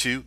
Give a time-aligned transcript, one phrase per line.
[0.00, 0.24] two.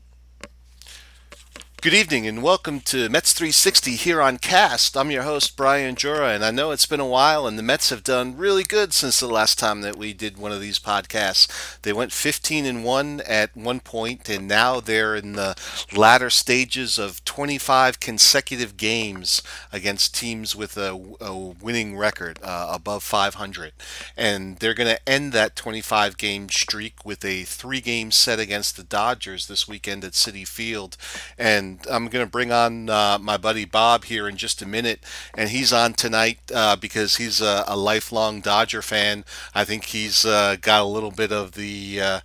[1.82, 4.96] Good evening and welcome to Mets 360 here on Cast.
[4.96, 7.90] I'm your host, Brian Jura, and I know it's been a while and the Mets
[7.90, 11.82] have done really good since the last time that we did one of these podcasts.
[11.82, 15.56] They went 15 and 1 at one point, and now they're in the
[15.92, 19.42] latter stages of 25 consecutive games
[19.72, 23.74] against teams with a, a winning record uh, above 500.
[24.16, 28.78] And they're going to end that 25 game streak with a three game set against
[28.78, 30.96] the Dodgers this weekend at Citi Field.
[31.36, 35.00] And I'm going to bring on uh, my buddy Bob here in just a minute,
[35.36, 39.26] and he's on tonight uh, because he's a, a, lifelong Dodger fan.
[39.56, 42.20] I think he's uh, got a little bit of the uh,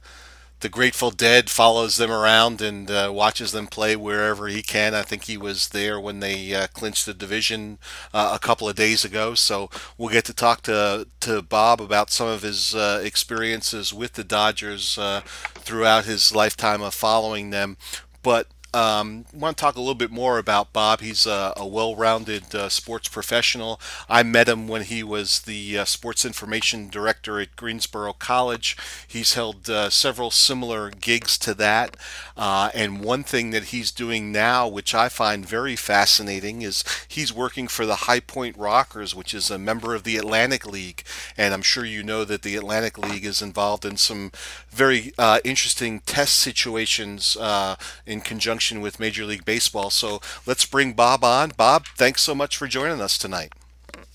[0.61, 4.95] the Grateful Dead follows them around and uh, watches them play wherever he can.
[4.95, 7.79] I think he was there when they uh, clinched the division
[8.12, 9.35] uh, a couple of days ago.
[9.35, 14.15] So we'll get to talk to to Bob about some of his uh, experiences with
[14.15, 15.21] the Dodgers uh,
[15.55, 17.77] throughout his lifetime of following them.
[18.23, 21.01] But um, want to talk a little bit more about Bob.
[21.01, 23.80] He's a, a well-rounded uh, sports professional.
[24.09, 28.77] I met him when he was the uh, sports information director at Greensboro College.
[29.07, 31.97] He's held uh, several similar gigs to that.
[32.37, 37.32] Uh, and one thing that he's doing now, which I find very fascinating, is he's
[37.32, 41.03] working for the High Point Rockers, which is a member of the Atlantic League.
[41.37, 44.30] And I'm sure you know that the Atlantic League is involved in some
[44.69, 49.91] very uh, interesting test situations uh, in conjunction with Major League Baseball.
[49.91, 51.52] So let's bring Bob on.
[51.57, 53.52] Bob, thanks so much for joining us tonight.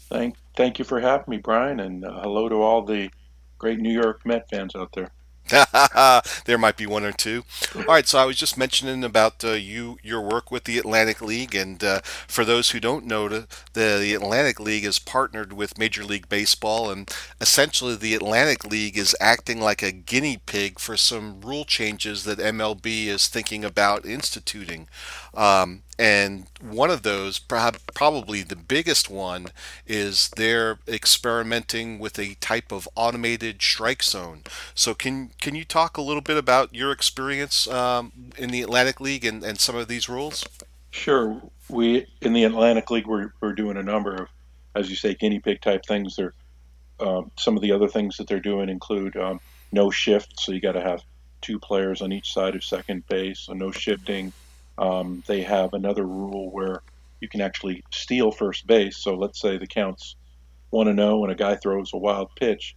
[0.09, 3.09] Thank, thank you for having me, Brian, and uh, hello to all the
[3.57, 5.09] great New York Met fans out there.
[6.45, 7.43] there might be one or two.
[7.75, 11.21] All right, so I was just mentioning about uh, you your work with the Atlantic
[11.21, 15.77] League, and uh, for those who don't know, the, the Atlantic League is partnered with
[15.77, 20.95] Major League Baseball, and essentially the Atlantic League is acting like a guinea pig for
[20.97, 24.87] some rule changes that MLB is thinking about instituting.
[25.35, 29.47] Um, and one of those, probably the biggest one,
[29.87, 34.41] is they're experimenting with a type of automated strike zone.
[34.75, 38.99] So, can can you talk a little bit about your experience um, in the Atlantic
[38.99, 40.45] League and, and some of these rules?
[40.91, 41.41] Sure.
[41.69, 44.29] We in the Atlantic League, we're, we're doing a number of,
[44.75, 46.15] as you say, guinea pig type things.
[46.15, 46.33] There,
[46.99, 49.39] um, some of the other things that they're doing include um,
[49.71, 51.01] no shift, so you got to have
[51.41, 54.31] two players on each side of second base, so no shifting
[54.77, 56.81] um, they have another rule where
[57.19, 58.97] you can actually steal first base.
[58.97, 60.15] So let's say the count's
[60.69, 62.75] one and zero, and a guy throws a wild pitch.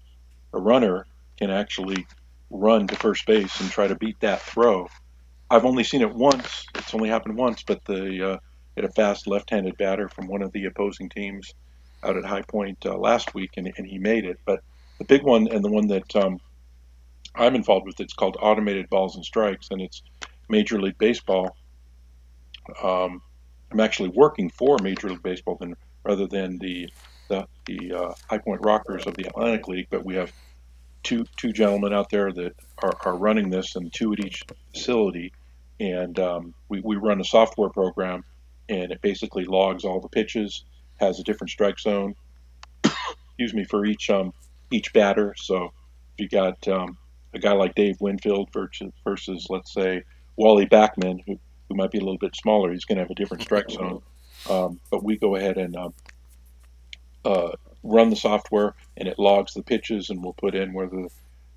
[0.53, 1.07] A runner
[1.39, 2.07] can actually
[2.51, 4.89] run to first base and try to beat that throw.
[5.51, 6.67] I've only seen it once.
[6.75, 8.39] It's only happened once, but the uh,
[8.85, 11.55] a fast left-handed batter from one of the opposing teams
[12.03, 14.39] out at High Point uh, last week, and, and, he made it.
[14.45, 14.63] But
[14.99, 16.41] the big one and the one that um,
[17.35, 20.03] I'm involved with, it's called automated balls and strikes, and it's
[20.49, 21.57] Major League Baseball
[22.83, 23.23] um,
[23.73, 26.91] I'm actually working for Major League Baseball than, rather than the
[27.29, 29.89] the, the uh, High Point Rockers of the Atlantic League.
[29.91, 30.33] But we have
[31.03, 35.33] two two gentlemen out there that are, are running this, and two at each facility.
[35.79, 38.25] And um, we, we run a software program,
[38.69, 40.65] and it basically logs all the pitches,
[40.97, 42.15] has a different strike zone.
[42.85, 44.33] excuse me for each um,
[44.71, 45.35] each batter.
[45.37, 45.71] So if
[46.19, 46.97] you got um,
[47.35, 50.03] a guy like Dave Winfield versus, versus let's say
[50.37, 51.39] Wally Backman, who
[51.69, 54.03] who might be a little bit smaller, he's going to have a different strike zone.
[54.49, 55.95] Um, but we go ahead and um,
[57.25, 61.09] uh, run the software, and it logs the pitches, and we'll put in where the,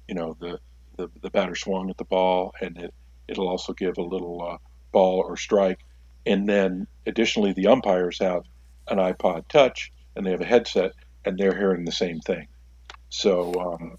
[0.08, 0.60] you know, the
[0.98, 2.94] the, the batter swung at the ball, and it
[3.28, 4.58] it'll also give a little uh,
[4.92, 5.80] ball or strike.
[6.26, 8.44] And then additionally, the umpires have
[8.88, 10.94] an iPod Touch, and they have a headset,
[11.24, 12.48] and they're hearing the same thing.
[13.10, 13.98] So um,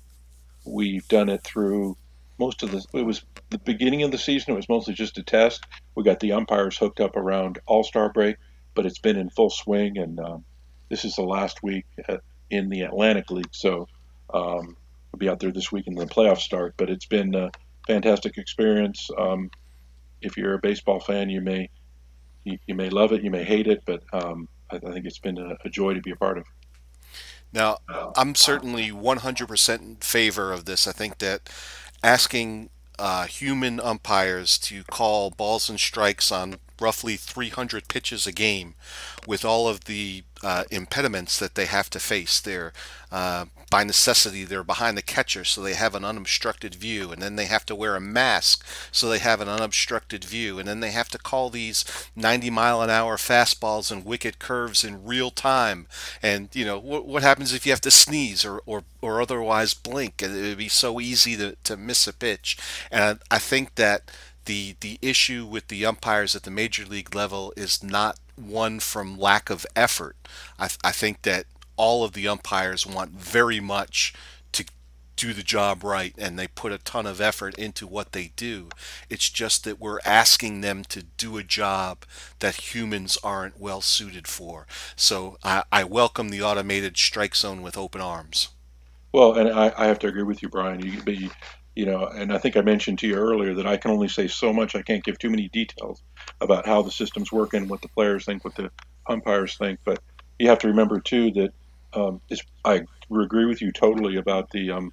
[0.64, 1.96] we've done it through
[2.40, 4.54] most of the it was the beginning of the season.
[4.54, 5.64] It was mostly just a test.
[5.94, 8.36] We got the umpires hooked up around all-star break
[8.74, 9.98] but it's been in full swing.
[9.98, 10.44] And um,
[10.88, 13.52] this is the last week at, in the atlantic league.
[13.52, 13.88] So
[14.32, 14.76] um,
[15.12, 17.50] we'll be out there this week in the playoffs start but it's been a
[17.86, 19.10] fantastic experience.
[19.18, 19.50] Um,
[20.22, 21.68] if you're a baseball fan you may
[22.44, 25.18] you, you, may love it you may hate it but um, I, I, think it's
[25.18, 26.46] been a, a joy to be a part of.
[27.52, 27.78] Now,
[28.16, 30.86] I'm certainly 100% in favor of this.
[30.86, 31.50] I think that
[32.02, 38.74] asking uh, human umpires to call balls and strikes on roughly 300 pitches a game
[39.26, 42.40] with all of the uh, impediments that they have to face.
[42.40, 42.72] They're,
[43.12, 47.36] uh, by necessity, they're behind the catcher, so they have an unobstructed view, and then
[47.36, 50.90] they have to wear a mask, so they have an unobstructed view, and then they
[50.90, 51.84] have to call these
[52.16, 55.86] 90 mile an hour fastballs and wicked curves in real time.
[56.22, 59.74] And, you know, what, what happens if you have to sneeze or, or, or otherwise
[59.74, 60.22] blink?
[60.22, 62.56] It would be so easy to, to miss a pitch.
[62.90, 64.10] And I, I think that
[64.50, 69.16] the the issue with the umpires at the major league level is not one from
[69.16, 70.16] lack of effort.
[70.58, 74.12] I, I think that all of the umpires want very much
[74.50, 74.64] to
[75.14, 78.70] do the job right and they put a ton of effort into what they do.
[79.08, 82.04] It's just that we're asking them to do a job
[82.40, 84.66] that humans aren't well suited for.
[84.96, 88.48] So I, I welcome the automated strike zone with open arms.
[89.12, 90.80] Well, and I, I have to agree with you, Brian.
[90.80, 91.30] You, but you,
[91.80, 94.28] you know, and I think I mentioned to you earlier that I can only say
[94.28, 94.76] so much.
[94.76, 96.02] I can't give too many details
[96.42, 98.70] about how the system's working, what the players think, what the
[99.08, 99.78] umpires think.
[99.82, 99.98] But
[100.38, 101.54] you have to remember too that
[101.94, 102.20] um,
[102.66, 104.92] I agree with you totally about the um,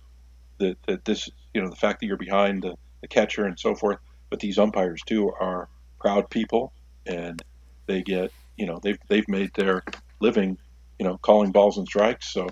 [0.60, 3.76] that, that this you know the fact that you're behind the, the catcher and so
[3.76, 3.98] forth.
[4.30, 5.68] But these umpires too are
[6.00, 6.72] proud people,
[7.06, 7.44] and
[7.88, 9.84] they get you know they've they've made their
[10.22, 10.58] living
[11.00, 12.32] you know calling balls and strikes.
[12.32, 12.48] So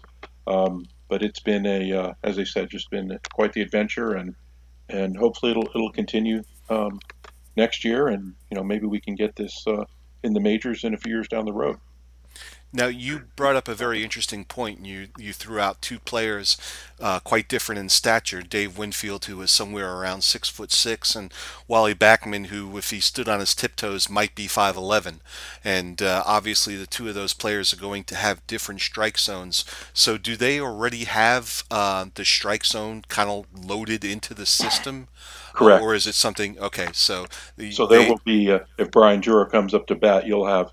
[0.45, 4.35] um, but it's been a, uh, as I said, just been quite the adventure, and
[4.89, 6.99] and hopefully it'll it'll continue um,
[7.55, 9.85] next year, and you know maybe we can get this uh,
[10.23, 11.77] in the majors in a few years down the road.
[12.75, 14.85] Now you brought up a very interesting point.
[14.85, 16.57] You you threw out two players
[16.99, 18.41] uh, quite different in stature.
[18.41, 21.33] Dave Winfield, who was somewhere around six foot six, and
[21.69, 25.21] Wally Backman, who, if he stood on his tiptoes, might be five eleven.
[25.63, 29.63] And uh, obviously, the two of those players are going to have different strike zones.
[29.93, 35.07] So, do they already have uh, the strike zone kind of loaded into the system?
[35.53, 35.81] Correct.
[35.81, 36.59] or is it something?
[36.59, 39.95] Okay, so the, so there they, will be uh, if Brian Jura comes up to
[39.95, 40.71] bat, you'll have.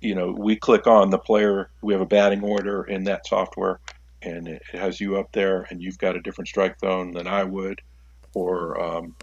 [0.00, 1.70] You know, we click on the player.
[1.80, 3.80] We have a batting order in that software,
[4.22, 7.44] and it has you up there, and you've got a different strike zone than I
[7.44, 7.80] would,
[8.34, 9.14] or um,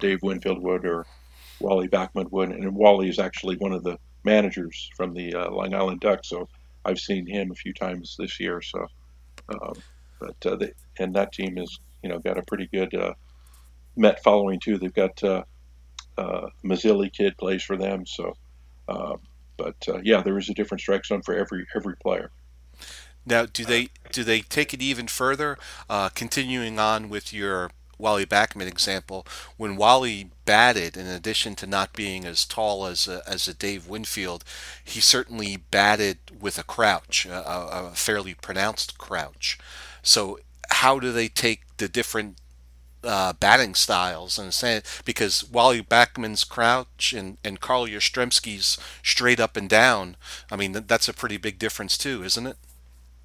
[0.00, 1.06] Dave Winfield would, or
[1.60, 2.50] Wally Backman would.
[2.50, 6.48] And Wally is actually one of the managers from the uh, Long Island Ducks, so
[6.84, 8.62] I've seen him a few times this year.
[8.62, 8.86] So,
[9.50, 9.74] um,
[10.18, 13.14] but uh, they, and that team is, you know, got a pretty good uh,
[13.94, 14.78] Met following too.
[14.78, 15.44] They've got uh,
[16.16, 18.34] uh, Mazzilli kid plays for them, so.
[18.88, 19.20] Um,
[19.62, 22.30] but uh, yeah, there is a different strike zone for every every player.
[23.24, 25.56] Now, do they do they take it even further?
[25.88, 29.24] Uh, continuing on with your Wally Backman example,
[29.56, 33.86] when Wally batted, in addition to not being as tall as a, as a Dave
[33.86, 34.42] Winfield,
[34.82, 39.56] he certainly batted with a crouch, a, a fairly pronounced crouch.
[40.02, 42.38] So, how do they take the different
[43.04, 49.56] uh, batting styles and saying because Wally Backman's crouch and, and Carl Yastrzemski's straight up
[49.56, 50.16] and down,
[50.50, 52.56] I mean that's a pretty big difference too, isn't it?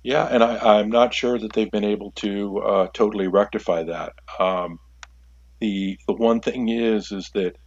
[0.04, 4.14] Yeah, and I, am not sure that they've been able to uh, totally rectify that.
[4.40, 4.80] Um,
[5.60, 7.58] the the one thing is is that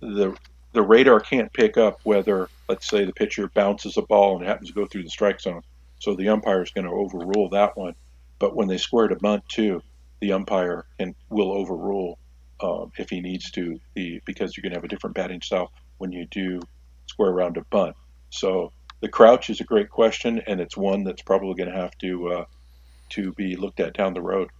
[0.00, 0.36] the
[0.72, 4.68] the radar can't pick up whether let's say the pitcher bounces a ball and happens
[4.68, 5.62] to go through the strike zone,
[5.98, 7.94] so the umpire is going to overrule that one.
[8.38, 9.82] But when they square to bunt too,
[10.22, 12.16] the umpire can will overrule
[12.60, 15.72] um, if he needs to, the because you're going to have a different batting style
[15.98, 16.60] when you do
[17.06, 17.96] square around a bunt.
[18.30, 21.98] So the crouch is a great question, and it's one that's probably going to have
[21.98, 22.44] to uh,
[23.10, 24.50] to be looked at down the road.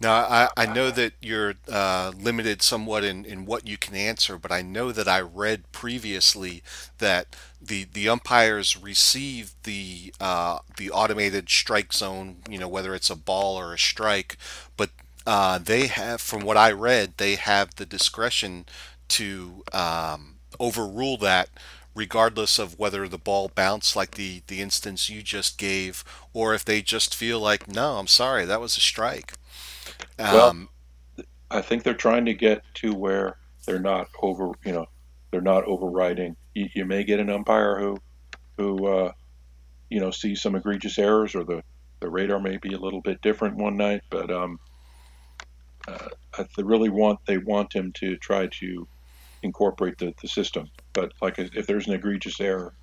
[0.00, 4.38] Now, I, I know that you're uh, limited somewhat in, in what you can answer,
[4.38, 6.62] but I know that I read previously
[6.98, 13.10] that the the umpires receive the uh, the automated strike zone, you know, whether it's
[13.10, 14.36] a ball or a strike,
[14.76, 14.90] but
[15.26, 18.66] uh, they have, from what I read, they have the discretion
[19.08, 21.48] to um, overrule that
[21.94, 26.64] regardless of whether the ball bounced like the the instance you just gave or if
[26.64, 29.32] they just feel like no i'm sorry that was a strike
[30.18, 30.68] um,
[31.16, 34.86] well, I think they're trying to get to where they're not over, you know,
[35.30, 36.36] they're not overriding.
[36.54, 37.98] You, you may get an umpire who,
[38.56, 39.12] who, uh,
[39.90, 41.62] you know, sees some egregious errors, or the
[42.00, 44.02] the radar may be a little bit different one night.
[44.10, 44.60] But um,
[45.86, 48.86] uh, they really want they want him to try to
[49.42, 50.68] incorporate the, the system.
[50.92, 52.74] But like if there's an egregious error,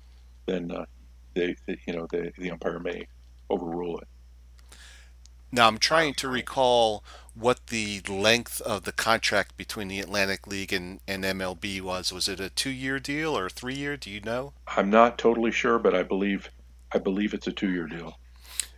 [0.46, 0.86] then uh,
[1.34, 3.06] they, they, you know they, the umpire may
[3.50, 4.08] overrule it.
[5.56, 7.02] Now I'm trying to recall
[7.34, 12.12] what the length of the contract between the Atlantic League and, and MLB was.
[12.12, 13.96] Was it a two-year deal or a three-year?
[13.96, 14.52] Do you know?
[14.76, 16.50] I'm not totally sure, but I believe
[16.92, 18.18] I believe it's a two-year deal.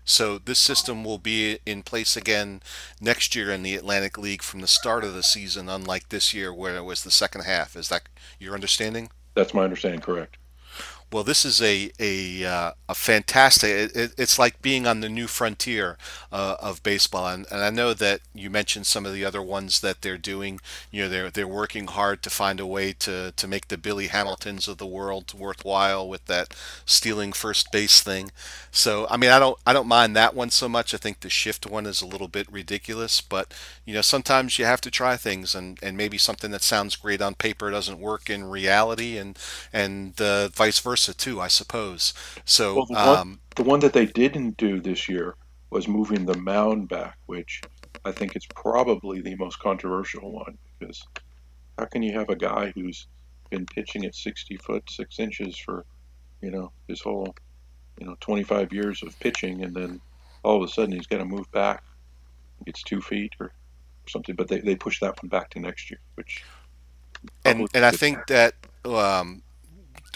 [0.04, 2.62] So this system will be in place again
[3.00, 6.54] next year in the Atlantic League from the start of the season, unlike this year
[6.54, 7.74] where it was the second half.
[7.74, 8.02] Is that
[8.38, 9.10] your understanding?
[9.34, 10.00] That's my understanding.
[10.00, 10.36] Correct.
[11.10, 13.70] Well, this is a a, uh, a fantastic.
[13.70, 15.96] It, it, it's like being on the new frontier
[16.30, 19.80] uh, of baseball, and, and I know that you mentioned some of the other ones
[19.80, 20.60] that they're doing.
[20.90, 24.08] You know, they're they're working hard to find a way to to make the Billy
[24.08, 28.30] Hamiltons of the world worthwhile with that stealing first base thing.
[28.70, 30.92] So, I mean, I don't I don't mind that one so much.
[30.92, 33.52] I think the shift one is a little bit ridiculous, but
[33.86, 37.22] you know, sometimes you have to try things, and and maybe something that sounds great
[37.22, 39.38] on paper doesn't work in reality, and
[39.72, 42.14] and uh, vice versa too, I suppose.
[42.44, 45.34] So, Well, the one um, the one that they didn't do this year
[45.70, 47.60] was moving the mound back, which
[48.04, 51.02] I think is probably the most controversial one because
[51.78, 53.06] how can you have a guy who's
[53.50, 55.84] been pitching at 60 foot 6 inches for
[56.42, 57.34] you know his whole
[57.98, 60.00] you know 25 years of pitching and then
[60.42, 61.82] all of a sudden he's got to move back
[62.66, 63.52] gets two feet or
[64.06, 66.44] something but they, they push that one back to next year which
[67.44, 69.42] and and I think that um,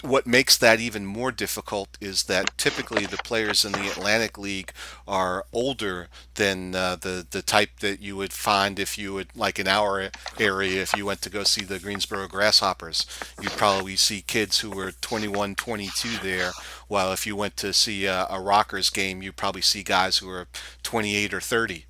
[0.03, 4.71] what makes that even more difficult is that typically the players in the Atlantic League
[5.07, 9.59] are older than uh, the the type that you would find if you would like
[9.59, 13.05] in our area if you went to go see the Greensboro Grasshoppers.
[13.41, 16.51] You'd probably see kids who were 21 22 there
[16.87, 20.29] while if you went to see a, a Rockers game you'd probably see guys who
[20.29, 20.47] are
[20.83, 21.87] 28 or 30 that's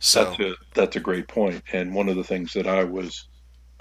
[0.00, 3.28] so a that's a great point and one of the things that I was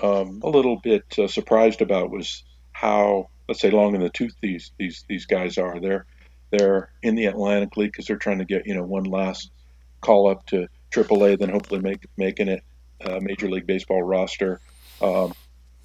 [0.01, 4.34] um, a little bit uh, surprised about was how, let's say, long in the tooth
[4.39, 5.77] these these these guys are.
[5.77, 6.05] They're
[6.51, 9.51] they're in the Atlantic League because they're trying to get you know one last
[10.00, 12.63] call up to AAA, then hopefully make making it
[13.03, 14.62] uh, Major League Baseball roster.
[15.01, 15.34] Um,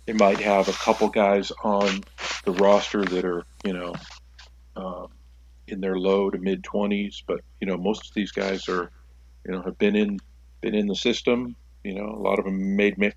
[0.07, 2.05] they might have a couple guys on
[2.45, 3.95] the roster that are you know
[4.77, 5.09] um,
[5.67, 8.93] in their low to mid twenties, but you know most of these guys are
[9.45, 10.21] you know have been in
[10.61, 11.57] been in the system.
[11.83, 13.11] You know, a lot of them made ma-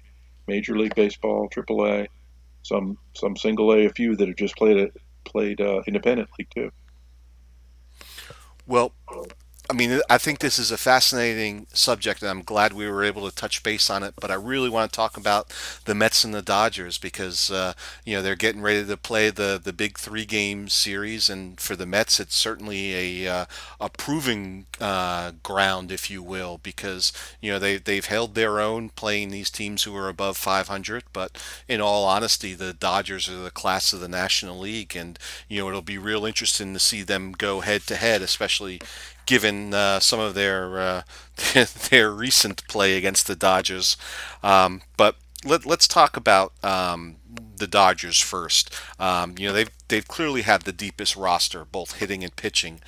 [0.47, 2.07] Major League Baseball, AAA,
[2.63, 4.93] some some single A, a few that have just played it
[5.25, 6.71] played uh, independent league too.
[8.65, 8.93] well
[9.69, 13.29] I mean, I think this is a fascinating subject, and I'm glad we were able
[13.29, 14.15] to touch base on it.
[14.19, 15.53] But I really want to talk about
[15.85, 17.73] the Mets and the Dodgers because uh,
[18.03, 21.75] you know they're getting ready to play the the big three game series, and for
[21.75, 23.45] the Mets, it's certainly a uh,
[23.79, 28.89] a proving uh, ground, if you will, because you know they they've held their own
[28.89, 31.03] playing these teams who are above 500.
[31.13, 35.61] But in all honesty, the Dodgers are the class of the National League, and you
[35.61, 38.81] know it'll be real interesting to see them go head to head, especially
[39.29, 41.01] given uh, some of their uh,
[41.91, 43.95] their recent play against the Dodgers.
[44.41, 47.17] Um, but let, us talk about um,
[47.55, 48.73] the Dodgers first.
[48.99, 52.81] Um, you know they've they've clearly had the deepest roster, both hitting and pitching,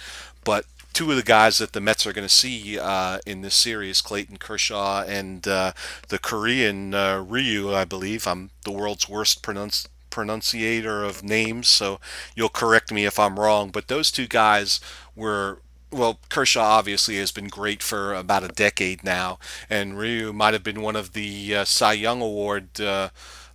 [0.43, 0.65] but.
[0.93, 4.01] Two of the guys that the Mets are going to see uh, in this series,
[4.01, 5.71] Clayton Kershaw and uh,
[6.09, 8.27] the Korean uh, Ryu, I believe.
[8.27, 12.01] I'm the world's worst pronunci- pronunciator of names, so
[12.35, 13.69] you'll correct me if I'm wrong.
[13.69, 14.81] But those two guys
[15.15, 20.53] were well, Kershaw obviously has been great for about a decade now, and Ryu might
[20.53, 23.09] have been one of the uh, Cy Young Award uh,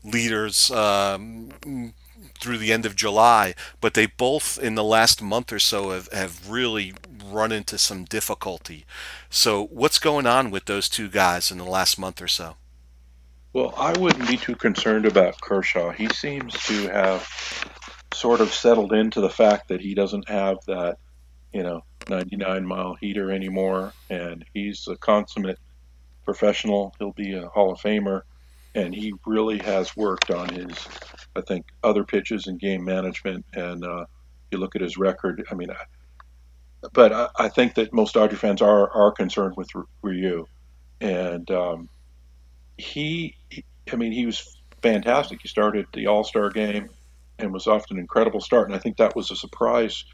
[0.05, 1.51] leaders um,
[2.39, 3.55] through the end of July.
[3.81, 8.05] But they both, in the last month or so, have, have really run into some
[8.05, 8.85] difficulty.
[9.31, 12.57] So, what's going on with those two guys in the last month or so?
[13.53, 15.91] Well, I wouldn't be too concerned about Kershaw.
[15.91, 17.27] He seems to have
[18.13, 20.99] sort of settled into the fact that he doesn't have that,
[21.53, 25.59] you know, 99 mile heater anymore, and he's a consummate
[26.25, 26.95] professional.
[26.99, 28.23] He'll be a Hall of Famer,
[28.75, 30.87] and he really has worked on his,
[31.35, 33.45] I think, other pitches and game management.
[33.55, 34.07] And uh,
[34.51, 35.47] you look at his record.
[35.51, 39.69] I mean, I, but I, I think that most Dodger fans are are concerned with
[40.03, 40.47] Ryu,
[41.01, 41.89] and um,
[42.77, 43.37] he,
[43.93, 45.41] I mean, he was fantastic.
[45.43, 46.91] He started the All Star game
[47.39, 48.69] and was off an incredible start.
[48.69, 50.05] And I think that was a surprise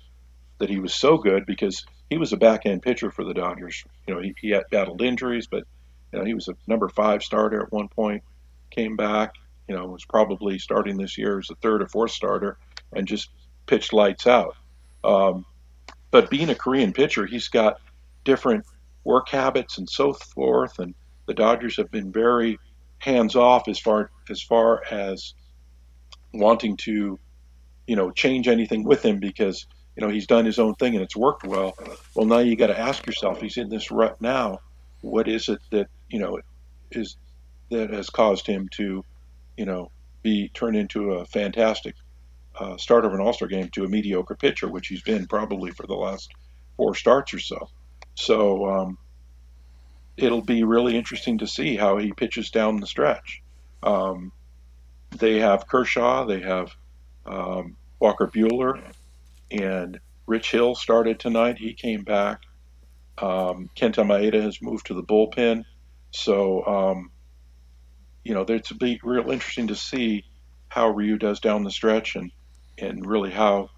[0.58, 3.84] that he was so good because he was a back end pitcher for the Dodgers.
[4.06, 5.64] You know, he, he had battled injuries, but
[6.12, 8.22] you know he was a number five starter at one point.
[8.70, 9.34] Came back,
[9.68, 12.58] you know, was probably starting this year as a third or fourth starter,
[12.92, 13.30] and just
[13.66, 14.56] pitched lights out.
[15.04, 15.44] Um,
[16.10, 17.80] but being a Korean pitcher, he's got
[18.24, 18.64] different
[19.04, 20.78] work habits and so forth.
[20.78, 20.94] And
[21.26, 22.58] the Dodgers have been very
[22.98, 25.34] hands off as far as far as
[26.32, 27.18] wanting to,
[27.86, 31.04] you know, change anything with him because you know he's done his own thing and
[31.04, 31.76] it's worked well.
[32.14, 34.60] Well, now you got to ask yourself, he's in this rut now.
[35.00, 36.40] What is it that you know
[36.90, 37.16] is
[37.70, 39.04] that has caused him to,
[39.56, 39.90] you know,
[40.22, 41.94] be turned into a fantastic
[42.58, 45.70] uh, starter of an All Star game to a mediocre pitcher, which he's been probably
[45.70, 46.30] for the last
[46.76, 47.68] four starts or so.
[48.14, 48.98] So um,
[50.16, 53.42] it'll be really interesting to see how he pitches down the stretch.
[53.82, 54.32] Um,
[55.10, 56.72] they have Kershaw, they have
[57.26, 58.80] um, Walker Buehler,
[59.52, 61.58] and Rich Hill started tonight.
[61.58, 62.40] He came back.
[63.18, 65.64] Um, Kenta Maeda has moved to the bullpen.
[66.10, 67.10] So, um,
[68.24, 70.24] you know, it's be real interesting to see
[70.68, 72.30] how Ryu does down the stretch and,
[72.78, 73.70] and really how,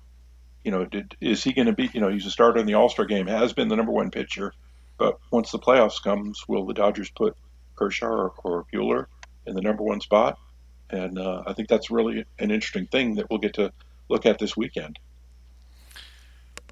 [0.63, 2.75] you know, did, is he going to be, you know, he's a starter in the
[2.75, 4.53] All Star game, has been the number one pitcher.
[4.97, 7.37] But once the playoffs comes, will the Dodgers put
[7.75, 9.07] Kershaw or, or Buehler
[9.47, 10.39] in the number one spot?
[10.91, 13.73] And uh, I think that's really an interesting thing that we'll get to
[14.09, 14.99] look at this weekend.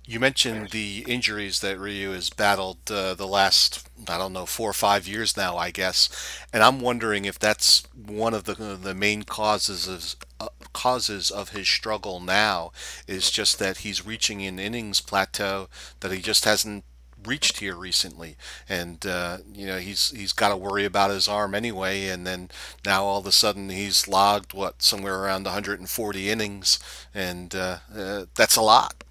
[0.05, 4.71] You mentioned the injuries that Ryu has battled uh, the last, I don't know, four
[4.71, 6.09] or five years now, I guess,
[6.53, 11.51] and I'm wondering if that's one of the the main causes of uh, causes of
[11.51, 12.73] his struggle now
[13.07, 15.69] is just that he's reaching an innings plateau
[16.01, 16.85] that he just hasn't
[17.25, 18.37] reached here recently,
[18.69, 22.51] and uh, you know he's he's got to worry about his arm anyway, and then
[22.85, 26.81] now all of a sudden he's logged what somewhere around 140 innings,
[27.15, 29.02] and uh, uh, that's a lot.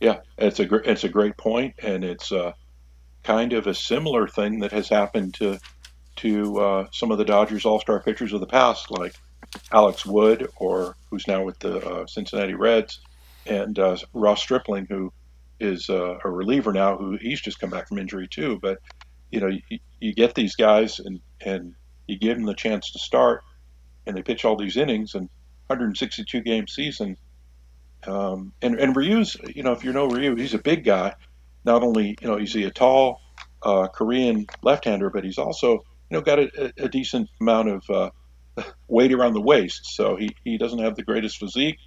[0.00, 2.52] Yeah, it's a great it's a great point, and it's uh,
[3.22, 5.58] kind of a similar thing that has happened to
[6.16, 9.14] to uh, some of the Dodgers All Star pitchers of the past, like
[9.72, 13.00] Alex Wood, or who's now with the uh, Cincinnati Reds,
[13.46, 15.12] and uh, Ross Stripling, who
[15.60, 18.58] is uh, a reliever now, who he's just come back from injury too.
[18.60, 18.78] But
[19.30, 21.74] you know, you, you get these guys and and
[22.06, 23.42] you give them the chance to start,
[24.06, 25.28] and they pitch all these innings and
[25.68, 27.16] 162 game season
[28.06, 31.14] um, and and Ryu's, you know, if you know Ryu, he's a big guy.
[31.64, 33.20] Not only you know is he a tall
[33.62, 35.80] uh, Korean left-hander, but he's also you
[36.10, 38.10] know got a, a decent amount of uh,
[38.88, 39.86] weight around the waist.
[39.86, 41.78] So he, he doesn't have the greatest physique.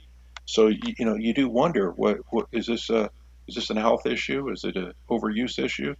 [0.45, 3.09] So you, you know you do wonder what what is this a
[3.47, 4.49] is this a health issue?
[4.49, 5.95] Is it an overuse issue?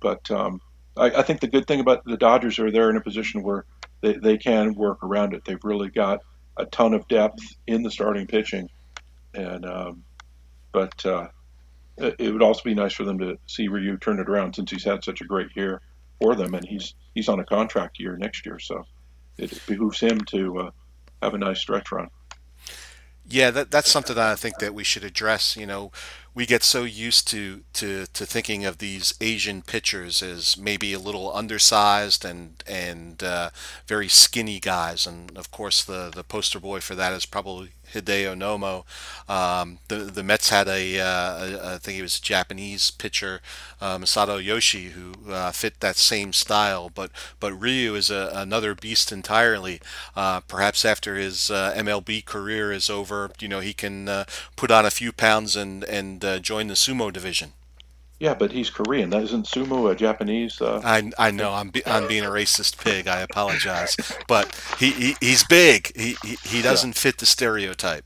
[0.00, 0.60] But um,
[0.96, 3.64] I, I think the good thing about the Dodgers are they're in a position where
[4.00, 5.44] they, they can work around it.
[5.44, 6.20] They've really got
[6.56, 8.68] a ton of depth in the starting pitching
[9.34, 10.04] and um,
[10.72, 11.28] but uh,
[11.96, 14.84] it would also be nice for them to see Ryu turn it around since he's
[14.84, 15.80] had such a great year
[16.20, 18.84] for them, and he's he's on a contract year next year, so
[19.38, 20.70] it behooves him to uh,
[21.22, 22.08] have a nice stretch run.
[23.26, 25.56] Yeah, that, that's something that I think that we should address.
[25.56, 25.92] You know,
[26.34, 30.98] we get so used to, to, to thinking of these Asian pitchers as maybe a
[30.98, 33.50] little undersized and and uh,
[33.86, 38.34] very skinny guys, and of course the, the poster boy for that is probably Hideo
[38.36, 38.84] Nomo.
[39.28, 43.40] Um, the the Mets had a, uh, think he was a Japanese pitcher,
[43.80, 46.90] uh, Masato Yoshii, who uh, fit that same style.
[46.94, 49.80] But but Ryu is a, another beast entirely.
[50.16, 54.24] Uh, perhaps after his uh, MLB career is over, you know he can uh,
[54.56, 57.52] put on a few pounds and and join the sumo division.
[58.20, 59.10] Yeah, but he's Korean.
[59.10, 60.60] That isn't sumo a Japanese?
[60.60, 60.80] Uh...
[60.84, 61.52] I I know.
[61.52, 63.08] I'm be, I'm being a racist pig.
[63.08, 63.96] I apologize,
[64.28, 65.94] but he, he he's big.
[65.96, 67.00] He he, he doesn't yeah.
[67.00, 68.04] fit the stereotype.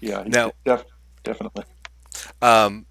[0.00, 0.22] Yeah.
[0.26, 0.84] Now, def-
[1.24, 1.64] definitely.
[2.40, 2.86] Um,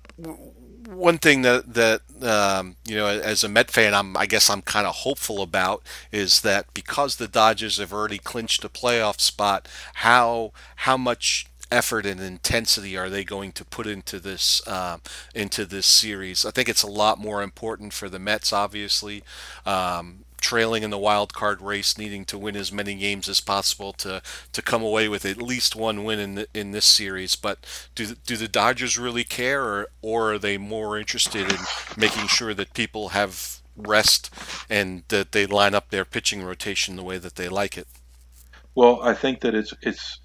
[0.88, 4.62] one thing that that um, you know, as a Met fan, I'm I guess I'm
[4.62, 9.68] kind of hopeful about is that because the Dodgers have already clinched a playoff spot,
[9.96, 14.98] how how much effort and intensity are they going to put into this uh,
[15.34, 16.46] into this series?
[16.46, 19.24] I think it's a lot more important for the Mets, obviously.
[19.66, 23.92] Um, trailing in the wild card race, needing to win as many games as possible
[23.94, 24.22] to
[24.54, 27.36] to come away with at least one win in the, in this series.
[27.36, 27.60] But
[27.96, 31.60] do do the Dodgers really care, or or are they more interested in
[31.98, 34.32] making sure that people have rest
[34.70, 37.88] and that they line up their pitching rotation the way that they like it?
[38.76, 40.20] Well, I think that it's it's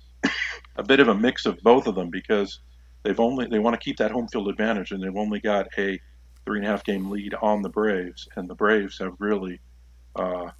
[0.76, 2.61] a bit of a mix of both of them because
[3.02, 6.00] they've only they want to keep that home field advantage and they've only got a
[6.44, 8.28] three and a half game lead on the Braves.
[8.37, 9.61] And the Braves have really
[10.16, 10.50] uh,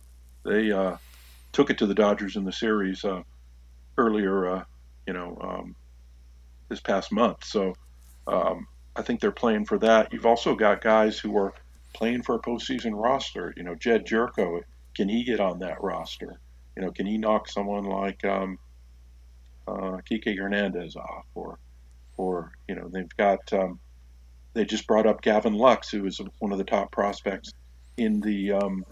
[0.45, 0.97] they uh,
[1.53, 3.23] took it to the Dodgers in the series uh,
[3.99, 4.65] earlier uh,
[5.07, 5.75] you know um,
[6.69, 7.45] this past month.
[7.45, 7.75] So
[8.27, 10.13] um, I think they're playing for that.
[10.13, 11.55] You've also got guys who are
[11.95, 13.53] playing for a postseason roster.
[13.57, 14.63] You know Jedd Gyorko
[14.95, 16.39] can he get on that roster?
[16.77, 18.59] You know can he knock someone like um,
[19.67, 21.59] uh, Kike Hernandez off, or
[22.17, 23.79] or you know they've got um,
[24.55, 27.53] they just brought up Gavin Lux, who is one of the top prospects
[27.97, 28.85] in the um,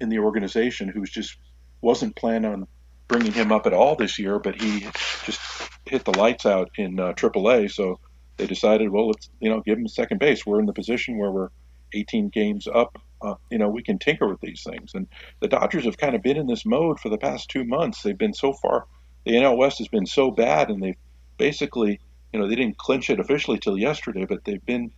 [0.00, 1.36] in the organization, who's just
[1.80, 2.66] wasn't planning on
[3.08, 4.80] bringing him up at all this year, but he
[5.24, 5.40] just
[5.84, 7.70] hit the lights out in uh, AAA.
[7.70, 8.00] So
[8.36, 10.44] they decided, well, let's you know give him second base.
[10.46, 11.50] We're in the position where we're
[11.92, 13.00] 18 games up.
[13.22, 14.92] Uh, you know, we can tinker with these things.
[14.94, 15.06] And
[15.40, 18.02] the Dodgers have kind of been in this mode for the past two months.
[18.02, 18.86] They've been so far
[19.24, 20.96] the NL West has been so bad, and they've
[21.36, 22.00] basically,
[22.32, 24.90] you know, they didn't clinch it officially till yesterday, but they've been.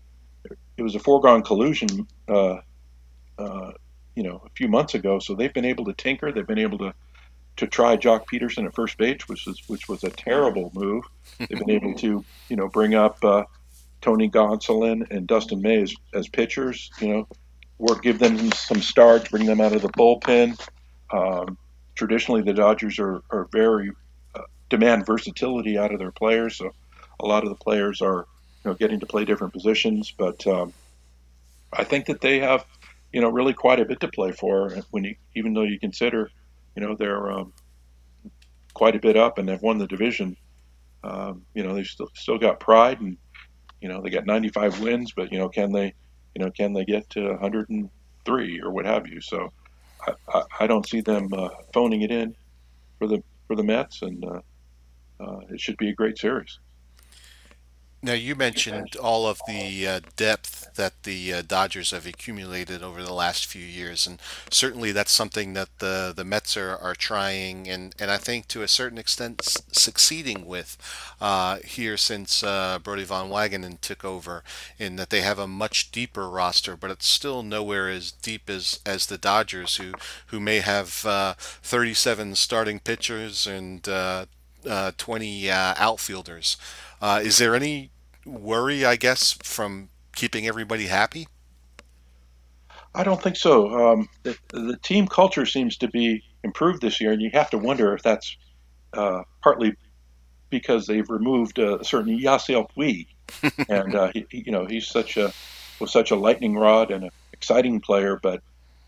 [0.77, 2.59] It was a foregone collusion, uh,
[3.39, 3.73] uh,
[4.15, 5.19] you know, a few months ago.
[5.19, 6.31] So they've been able to tinker.
[6.31, 6.95] They've been able to
[7.57, 11.05] to try Joc Pederson at first base, which was which was a terrible move.
[11.39, 13.45] They've been able to you know bring up uh,
[14.01, 16.91] Tony Gonsolin and Dustin May as, as pitchers.
[17.01, 17.29] You know,
[17.79, 20.61] work give them some starts, bring them out of the bullpen.
[21.13, 21.59] Um,
[21.95, 23.91] traditionally, the Dodgers are are very
[24.69, 26.73] demand versatility out of their players, so
[27.21, 28.27] a lot of the players are
[28.65, 30.13] you know getting to play different positions.
[30.17, 30.73] But um,
[31.73, 32.65] I think that they have
[33.13, 36.31] you know really quite a bit to play for when you even though you consider
[36.75, 37.53] you know they're um,
[38.75, 40.37] quite a bit up and they've won the division.
[41.05, 43.17] Um, you know they've still still got pride and
[43.81, 45.95] you know they got 95 wins, but you know can they
[46.35, 49.21] you know can they get to 103 or what have you?
[49.21, 49.53] So
[50.07, 52.35] I, I, I don't see them uh, phoning it in
[52.99, 54.41] for the for the Mets, and uh,
[55.21, 56.59] uh, it should be a great series.
[58.03, 63.03] Now, you mentioned all of the uh, depth that the uh, Dodgers have accumulated over
[63.03, 67.69] the last few years, and certainly that's something that the the Mets are, are trying
[67.69, 70.77] and, and I think to a certain extent s- succeeding with
[71.21, 74.45] uh, here since uh, Brodie Van Wagenen took over,
[74.79, 78.79] in that they have a much deeper roster, but it's still nowhere as deep as,
[78.87, 79.93] as the Dodgers, who
[80.27, 83.89] who may have uh, 37 starting pitchers and
[84.67, 86.57] uh, uh, 20 uh, outfielders.
[87.01, 87.91] Uh, is there any
[88.25, 91.29] worry, I guess, from keeping everybody happy?
[92.95, 93.93] I don't think so.
[93.93, 97.59] Um, the, the team culture seems to be improved this year, and you have to
[97.59, 98.37] wonder if that's
[98.95, 99.77] uh, partly
[100.49, 103.07] because they've removed a certain Yasiel Puig,
[103.69, 105.33] and uh, he, you know he's such a
[105.79, 108.41] was such a lightning rod and an exciting player, but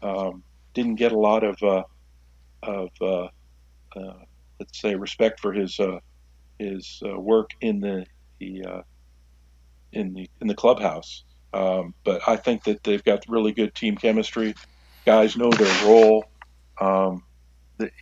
[0.03, 1.83] um, didn't get a lot of uh,
[2.63, 3.29] of uh,
[3.97, 4.15] uh,
[4.59, 5.99] let's say respect for his uh,
[6.59, 8.07] his work in the
[8.41, 8.85] the
[9.93, 11.25] in the in the clubhouse.
[11.53, 14.55] Um, but I think that they've got really good team chemistry.
[15.07, 16.25] Guys know their role.
[16.81, 17.23] Um,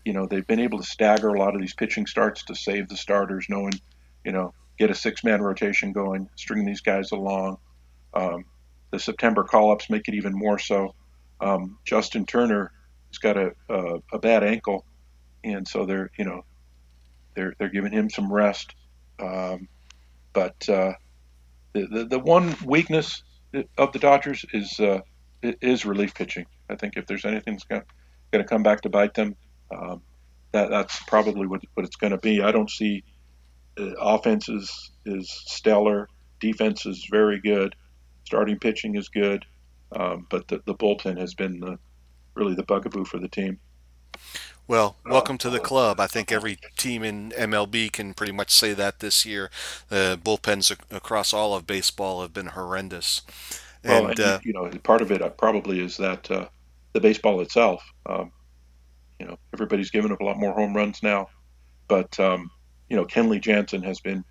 [0.05, 2.89] you know they've been able to stagger a lot of these pitching starts to save
[2.89, 3.73] the starters, knowing
[4.25, 7.59] you know get a six man rotation going, string these guys along.
[8.15, 8.45] Um,
[8.91, 10.95] the September call ups make it even more so.
[11.41, 12.73] Um, Justin Turner
[13.11, 14.85] has got a, a, a bad ankle,
[15.47, 16.45] and so they're you know
[17.35, 18.75] they're they're giving him some rest.
[19.19, 19.69] Um,
[20.33, 20.93] but uh,
[21.73, 23.23] the, the, the one weakness
[23.79, 25.01] of the Dodgers is uh,
[25.43, 26.47] is relief pitching.
[26.69, 27.83] I think if there's anything that's going
[28.33, 29.37] to come back to bite them,
[29.71, 30.03] um,
[30.53, 32.43] that that's probably what, what it's going to be.
[32.43, 33.05] I don't see
[33.79, 36.09] uh, offense is, is stellar,
[36.41, 37.75] defense is very good,
[38.25, 39.45] starting pitching is good,
[39.93, 41.79] um, but the, the bullpen has been the,
[42.35, 43.59] really the bugaboo for the team.
[44.69, 46.01] Well, welcome to the club.
[46.01, 49.49] I think every team in MLB can pretty much say that this year.
[49.91, 53.23] The bullpens across all of baseball have been horrendous.
[53.85, 56.49] Well, and, uh, you know, part of it uh, probably is that uh,
[56.95, 57.85] the baseball itself.
[58.07, 58.33] Um,
[59.21, 61.29] you know, everybody's giving up a lot more home runs now,
[61.87, 62.51] but um,
[62.89, 64.25] you know, Kenley Jansen has been,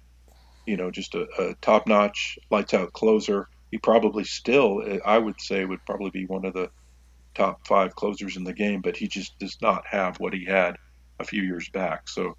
[0.65, 3.47] you know, just a, a top-notch, lights-out closer.
[3.71, 6.69] He probably still, I would say, would probably be one of the
[7.35, 10.77] top five closers in the game, but he just does not have what he had
[11.19, 12.09] a few years back.
[12.09, 12.35] So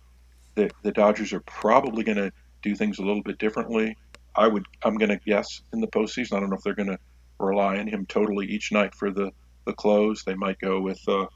[0.55, 2.33] the, the Dodgers are probably going to
[2.63, 3.97] do things a little bit differently.
[4.35, 6.37] I would, I'm going to guess in the postseason.
[6.37, 6.99] I don't know if they're going to
[7.39, 9.31] rely on him totally each night for the,
[9.65, 10.25] the close.
[10.25, 11.27] They might go with, uh,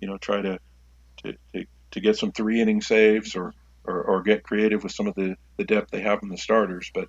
[0.00, 0.58] you know, try to,
[1.24, 3.52] to, to, to get some three inning saves or,
[3.84, 6.90] or, or, get creative with some of the, the depth they have in the starters.
[6.94, 7.08] But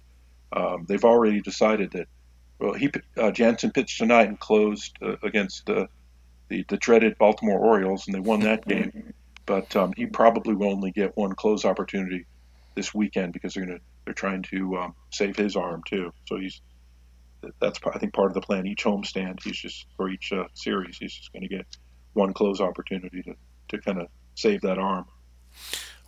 [0.54, 2.08] um, they've already decided that,
[2.60, 5.88] well, he uh, Jansen pitched tonight and closed uh, against uh,
[6.50, 9.14] the, the dreaded Baltimore Orioles, and they won that game.
[9.46, 12.26] But um, he probably will only get one close opportunity
[12.76, 16.12] this weekend because they're gonna they're trying to um, save his arm too.
[16.26, 16.62] So he's
[17.60, 18.68] that's I think part of the plan.
[18.68, 21.66] Each homestand, he's just for each uh, series, he's just going to get
[22.14, 23.36] one close opportunity to
[23.70, 25.06] to kind of save that arm.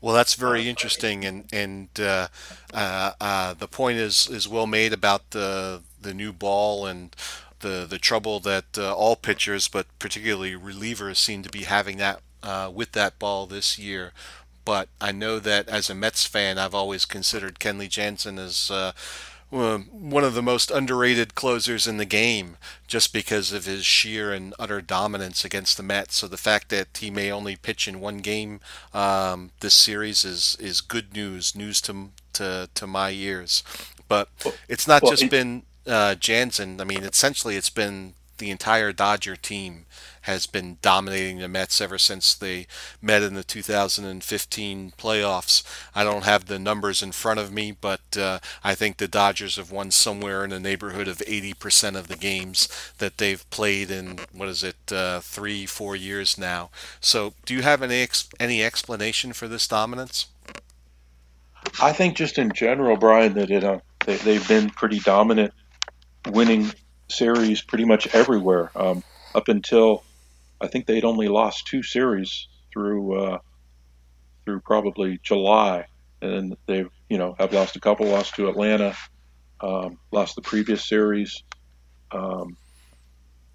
[0.02, 2.28] Well, that's very interesting, and and uh,
[2.74, 7.16] uh, uh, the point is is well made about the the new ball and
[7.62, 12.22] the the trouble that uh, all pitchers, but particularly relievers, seem to be having that
[12.44, 14.12] uh, with that ball this year.
[14.64, 18.92] But I know that as a Mets fan, I've always considered Kenley Jansen as uh,
[19.52, 24.54] one of the most underrated closers in the game, just because of his sheer and
[24.58, 26.16] utter dominance against the Mets.
[26.16, 28.62] So the fact that he may only pitch in one game
[28.94, 33.64] um, this series is is good news, news to to to my ears.
[34.08, 34.30] But
[34.70, 38.92] it's not well, just it, been uh, Jansen, I mean, essentially it's been the entire
[38.92, 39.86] Dodger team
[40.22, 42.68] has been dominating the Mets ever since they
[43.02, 45.64] met in the 2015 playoffs.
[45.96, 49.56] I don't have the numbers in front of me, but uh, I think the Dodgers
[49.56, 52.68] have won somewhere in the neighborhood of 80% of the games
[52.98, 56.72] that they've played in what is it, uh, three, four years now.
[57.00, 60.28] So, do you have any ex- any explanation for this dominance?
[61.82, 65.54] I think just in general, Brian, that it uh, they, they've been pretty dominant,
[66.28, 66.72] winning
[67.10, 69.04] series pretty much everywhere um,
[69.36, 70.04] up until
[70.60, 73.38] I think they'd only lost two series through uh,
[74.46, 75.86] through probably July,
[76.22, 78.96] and then they've you know have lost a couple, lost to Atlanta,
[79.60, 81.44] um, lost the previous series.
[82.12, 82.58] Um,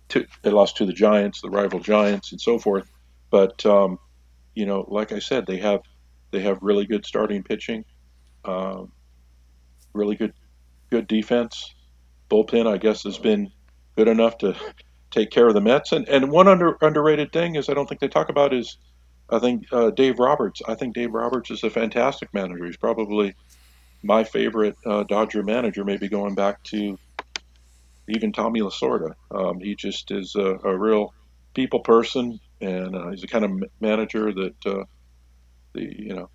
[0.09, 2.89] to, they lost to the Giants, the rival Giants, and so forth.
[3.31, 3.99] But um,
[4.55, 5.83] you know, like I said, they have
[6.33, 7.85] they have really good starting pitching,
[8.45, 8.93] um,
[9.93, 10.33] really good
[10.91, 11.75] good defense.
[12.31, 13.53] Bullpen, I guess, has been
[13.97, 14.57] good enough to
[15.11, 15.93] take care of the Mets.
[15.93, 18.79] And and one under underrated thing is I don't think they talk about is
[19.31, 20.62] I think uh, Dave Roberts.
[20.67, 22.67] I think Dave Roberts is a fantastic manager.
[22.67, 23.35] He's probably
[24.03, 26.99] my favorite uh, Dodger manager, maybe going back to
[28.09, 29.15] even Tommy Lasorda.
[29.31, 31.12] Um, he just is a, a, real
[31.55, 34.85] people person, and uh, he's the kind of manager that uh,
[35.73, 36.31] the you know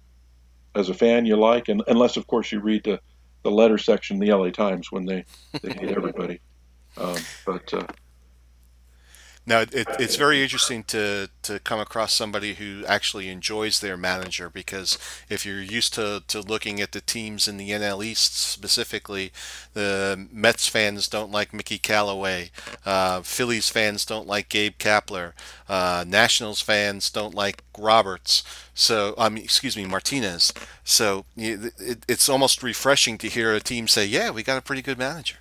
[0.75, 2.99] as a fan you like, and unless of course you read the
[3.43, 5.25] the letter section in the LA Times when they
[5.61, 6.39] they hate everybody.
[6.97, 7.87] Um, but uh,
[9.43, 14.51] now, it, it's very interesting to, to come across somebody who actually enjoys their manager
[14.51, 14.99] because
[15.29, 19.31] if you're used to, to looking at the teams in the NL East specifically,
[19.73, 22.51] the Mets fans don't like Mickey Callaway,
[22.85, 25.33] uh, Phillies fans don't like Gabe Kapler,
[25.67, 28.43] uh, Nationals fans don't like Roberts.
[28.75, 30.53] So, I mean, excuse me, Martinez.
[30.83, 34.81] So it, it's almost refreshing to hear a team say, "Yeah, we got a pretty
[34.81, 35.37] good manager."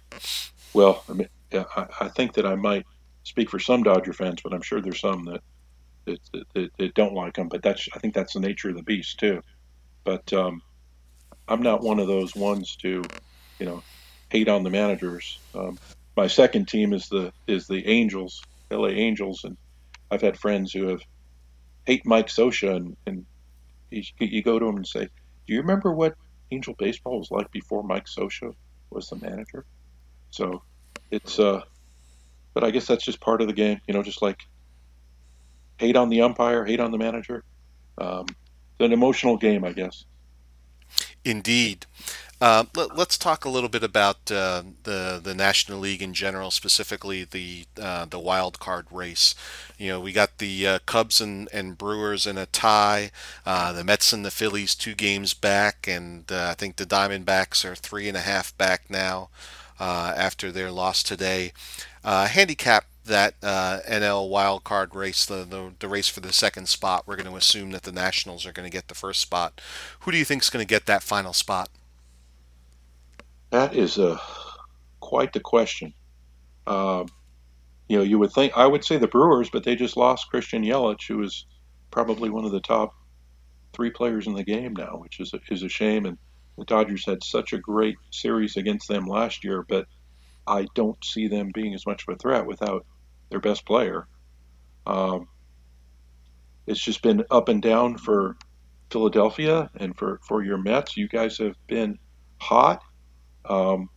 [0.72, 2.86] Well, I mean, I, I think that I might
[3.24, 5.40] speak for some Dodger fans, but I'm sure there's some that
[6.06, 6.18] that,
[6.54, 7.48] that, that don't like him.
[7.48, 9.40] But that's I think that's the nature of the beast too.
[10.04, 10.60] But um,
[11.48, 13.10] I'm not one of those ones to,
[13.58, 13.82] you know,
[14.30, 15.40] hate on the managers.
[15.54, 15.78] Um,
[16.16, 18.90] my second team is the is the Angels, L.A.
[18.92, 19.56] Angels, and
[20.10, 21.00] I've had friends who have
[21.86, 23.26] hate Mike Scioscia, and, and
[23.90, 26.14] you, you go to them and say, "Do you remember what
[26.52, 28.52] Angel baseball was like before Mike Scioscia
[28.90, 29.64] was the manager?"
[30.30, 30.62] So
[31.10, 31.62] it's uh,
[32.54, 34.46] but I guess that's just part of the game, you know, just like
[35.78, 37.44] hate on the umpire, hate on the manager.
[37.98, 40.04] Um, it's an emotional game, I guess.
[41.24, 41.86] Indeed.
[42.40, 46.50] Uh, let, us talk a little bit about uh, the the National League in general,
[46.50, 49.34] specifically the uh, the wild card race.
[49.76, 53.10] You know, we got the uh, Cubs and, and Brewers in a tie,
[53.44, 57.62] uh, the Mets and the Phillies two games back, and uh, I think the Diamondbacks
[57.62, 59.28] are three and a half back now
[59.78, 61.52] after their loss today.
[62.04, 67.04] Handicap that uh, NL wild card race, the, the, the race for the second spot,
[67.06, 69.60] we're going to assume that the Nationals are going to get the first spot.
[70.00, 71.68] Who do you think is going to get that final spot?
[73.50, 74.20] That is a
[75.00, 75.92] quite the question.
[76.66, 77.08] Um,
[77.88, 80.62] you know, you would think I would say the Brewers, but they just lost Christian
[80.62, 81.46] Yelich, who is
[81.90, 82.94] probably one of the top
[83.72, 86.06] three players in the game now, which is a, is a shame.
[86.06, 86.16] And
[86.56, 89.86] the Dodgers had such a great series against them last year, but
[90.50, 92.84] I don't see them being as much of a threat without
[93.30, 94.08] their best player.
[94.84, 95.28] Um,
[96.66, 98.36] it's just been up and down for
[98.90, 100.96] Philadelphia and for, for your Mets.
[100.96, 102.00] You guys have been
[102.40, 102.82] hot.
[103.44, 103.90] Um,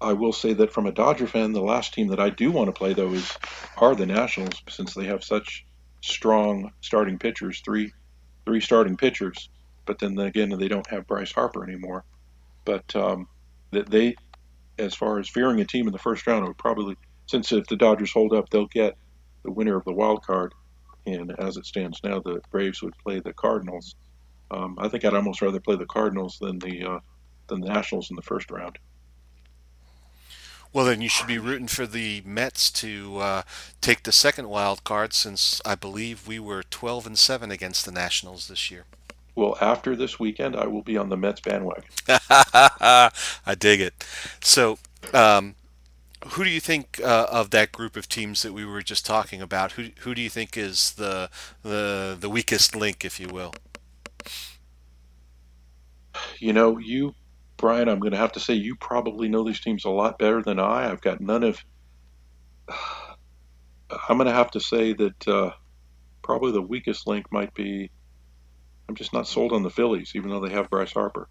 [0.00, 2.66] I will say that from a Dodger fan, the last team that I do want
[2.66, 3.30] to play though is
[3.76, 5.64] are the Nationals since they have such
[6.00, 7.92] strong starting pitchers, three
[8.44, 9.48] three starting pitchers.
[9.86, 12.04] But then again, they don't have Bryce Harper anymore.
[12.64, 13.28] But um,
[13.70, 14.16] they,
[14.78, 17.66] as far as fearing a team in the first round, I would probably since if
[17.66, 18.96] the Dodgers hold up, they'll get
[19.42, 20.54] the winner of the wild card.
[21.06, 23.96] And as it stands now, the Braves would play the Cardinals.
[24.50, 26.98] Um, I think I'd almost rather play the Cardinals than the uh,
[27.48, 28.78] than the Nationals in the first round.
[30.72, 33.42] Well, then you should be rooting for the Mets to uh,
[33.80, 37.92] take the second wild card, since I believe we were 12 and seven against the
[37.92, 38.84] Nationals this year.
[39.34, 41.84] Well, after this weekend, I will be on the Mets bandwagon.
[42.08, 44.06] I dig it.
[44.42, 44.78] So,
[45.14, 45.54] um,
[46.28, 49.40] who do you think uh, of that group of teams that we were just talking
[49.40, 49.72] about?
[49.72, 51.30] Who who do you think is the
[51.62, 53.54] the the weakest link, if you will?
[56.38, 57.14] You know, you
[57.62, 60.42] Brian, I'm going to have to say you probably know these teams a lot better
[60.42, 60.90] than I.
[60.90, 61.64] I've got none of.
[64.08, 65.52] I'm going to have to say that uh,
[66.22, 67.88] probably the weakest link might be.
[68.92, 71.26] I'm just not sold on the Phillies, even though they have Bryce Harper.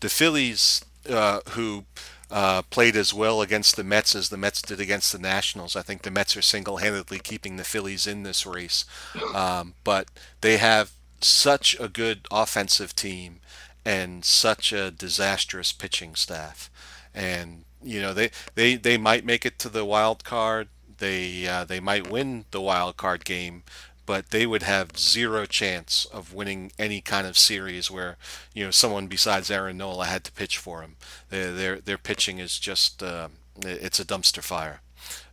[0.00, 1.84] The Phillies, uh, who
[2.28, 5.76] uh, played as well against the Mets as the Mets did against the Nationals.
[5.76, 8.84] I think the Mets are single-handedly keeping the Phillies in this race,
[9.32, 10.08] um, but
[10.40, 13.38] they have such a good offensive team
[13.84, 16.68] and such a disastrous pitching staff,
[17.14, 20.66] and you know they they they might make it to the wild card.
[20.98, 23.62] They uh, they might win the wild card game,
[24.08, 28.16] but they would have zero chance of winning any kind of series where
[28.54, 30.96] you know someone besides Aaron Nola had to pitch for them.
[31.28, 33.28] Their their, their pitching is just uh,
[33.62, 34.80] it's a dumpster fire.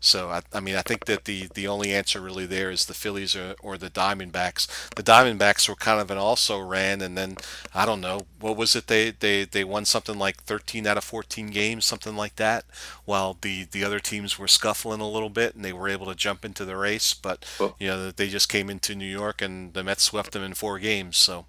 [0.05, 2.93] So I, I mean I think that the the only answer really there is the
[2.93, 4.67] Phillies or, or the Diamondbacks.
[4.95, 7.37] The Diamondbacks were kind of an also ran, and then
[7.73, 11.03] I don't know what was it they they they won something like 13 out of
[11.03, 12.65] 14 games, something like that,
[13.05, 16.15] while the the other teams were scuffling a little bit, and they were able to
[16.15, 17.13] jump into the race.
[17.13, 20.43] But Well, you know they just came into New York, and the Mets swept them
[20.43, 21.17] in four games.
[21.17, 21.45] So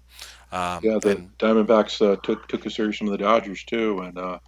[0.51, 4.17] um, yeah, the and Diamondbacks uh, took took a series from the Dodgers too, and
[4.17, 4.39] uh,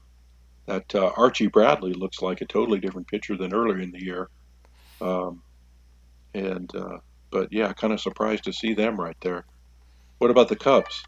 [0.70, 4.30] that uh, Archie Bradley looks like a totally different pitcher than earlier in the year.
[5.02, 5.42] Um,
[6.36, 7.00] and uh,
[7.32, 9.46] but yeah, kind of surprised to see them right there.
[10.20, 11.04] What about the Cubs?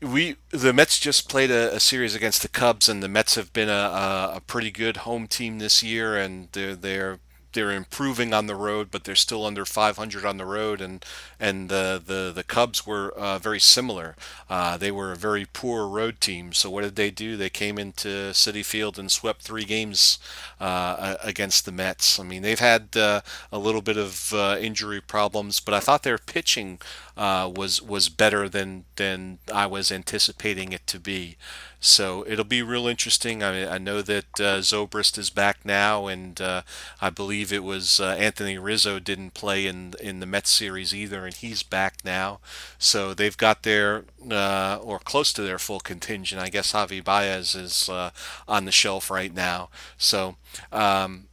[0.00, 3.52] We the Mets just played a, a series against the Cubs, and the Mets have
[3.52, 7.18] been a, a, pretty good home team this year, and they're they're
[7.52, 11.04] they're improving on the road, but they're still under 500 on the road, and
[11.40, 14.16] and the the, the Cubs were uh, very similar.
[14.48, 16.52] Uh, they were a very poor road team.
[16.52, 17.36] So what did they do?
[17.36, 20.18] They came into Citi Field and swept three games
[20.60, 22.18] uh, against the Mets.
[22.18, 23.20] I mean, they've had uh,
[23.52, 26.78] a little bit of uh, injury problems, but I thought their pitching
[27.16, 31.36] uh, was was better than than I was anticipating it to be.
[31.80, 33.42] So it'll be real interesting.
[33.42, 36.62] I I know that uh, Zobrist is back now, and uh,
[37.00, 41.24] I believe it was uh, Anthony Rizzo didn't play in in the Mets series either,
[41.24, 42.40] and he's back now.
[42.78, 46.42] So they've got their uh, or close to their full contingent.
[46.42, 48.10] I guess Javi Baez is uh,
[48.48, 49.68] on the shelf right now.
[49.96, 50.36] So,
[50.72, 51.28] um,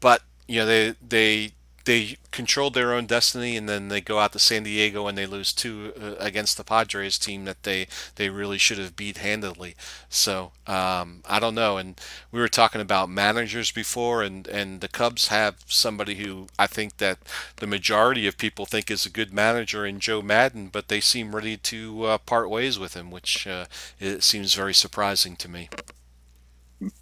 [0.00, 1.52] but you know they they
[1.84, 5.26] they controlled their own destiny, and then they go out to San Diego and they
[5.26, 9.74] lose two uh, against the Padres team that they they really should have beat handedly.
[10.08, 11.76] So um, I don't know.
[11.78, 16.66] And we were talking about managers before, and and the Cubs have somebody who I
[16.66, 17.18] think that
[17.56, 21.34] the majority of people think is a good manager in Joe Maddon, but they seem
[21.34, 23.66] ready to uh, part ways with him, which uh,
[23.98, 25.68] it seems very surprising to me.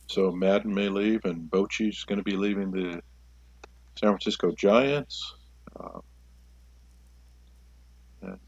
[0.09, 3.03] So Maddon may leave, and Bochy's going to be leaving the
[3.99, 5.35] San Francisco Giants.
[5.79, 6.01] Uh,
[8.23, 8.39] and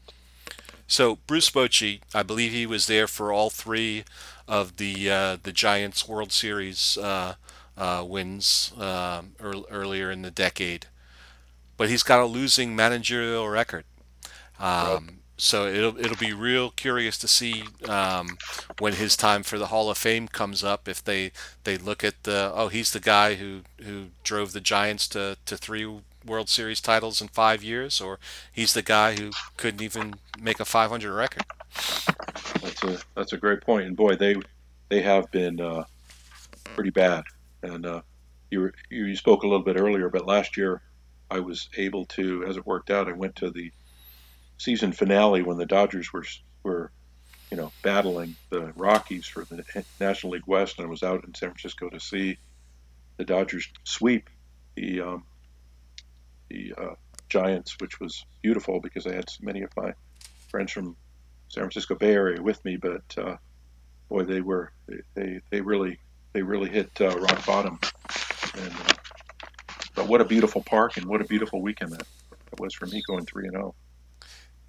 [0.87, 4.03] So Bruce Bochy, I believe he was there for all three
[4.47, 7.35] of the uh, the Giants World Series uh,
[7.77, 9.23] uh, wins ear
[9.69, 10.87] earlier in the decade,
[11.77, 13.85] but he's got a losing managerial record.
[14.59, 18.37] Um, so it'll it'll be real curious to see um,
[18.77, 21.31] when his time for the Hall of Fame comes up if they
[21.63, 25.57] they look at the oh he's the guy who who drove the Giants to to
[25.57, 25.89] three
[26.23, 28.19] World Series titles in five years or
[28.51, 31.43] he's the guy who couldn't even make a 500 record.
[32.61, 33.87] that's a that's a great point.
[33.87, 34.35] And boy, they
[34.89, 35.85] they have been uh,
[36.75, 37.23] pretty bad.
[37.63, 38.01] And uh,
[38.51, 40.81] you, you spoke a little bit earlier, but last year
[41.31, 43.71] I was able to, as it worked out, I went to the
[44.61, 46.25] season finale when the Dodgers were
[46.63, 46.91] were
[47.49, 49.63] you know battling the Rockies for the
[49.99, 52.37] National League West, and I was out in San Francisco to see
[53.17, 54.29] the Dodgers sweep
[54.75, 55.23] the um,
[56.49, 56.95] the uh,
[57.27, 59.93] Giants, which was beautiful because I had so many of my
[60.49, 60.95] friends from
[61.49, 62.77] San Francisco Bay Area with me.
[62.77, 63.37] But uh,
[64.09, 64.71] boy, they were
[65.15, 65.99] they, they really
[66.33, 67.79] they really hit uh, rock bottom.
[68.55, 68.93] And uh,
[69.95, 73.01] but what a beautiful park and what a beautiful weekend that, that was for me
[73.07, 73.73] going three and zero.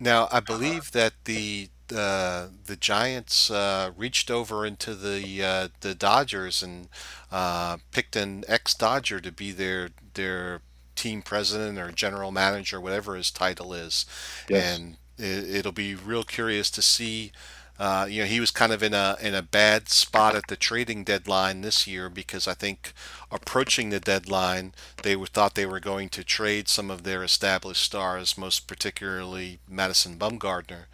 [0.02, 5.94] Now, I believe that the uh, the Giants uh, reached over into the uh, the
[5.94, 6.88] Dodgers and
[7.30, 10.62] uh, picked an ex-Dodger to be their their
[10.96, 14.04] team president or general manager, whatever his title is,
[14.48, 17.30] Yes, and it, it'll be real curious to see.
[17.78, 20.56] Uh, you know, he was kind of in a in a bad spot at the
[20.56, 22.92] trading deadline this year because I think
[23.30, 27.82] approaching the deadline, they were, thought they were going to trade some of their established
[27.82, 30.84] stars, most particularly Madison Bumgarner.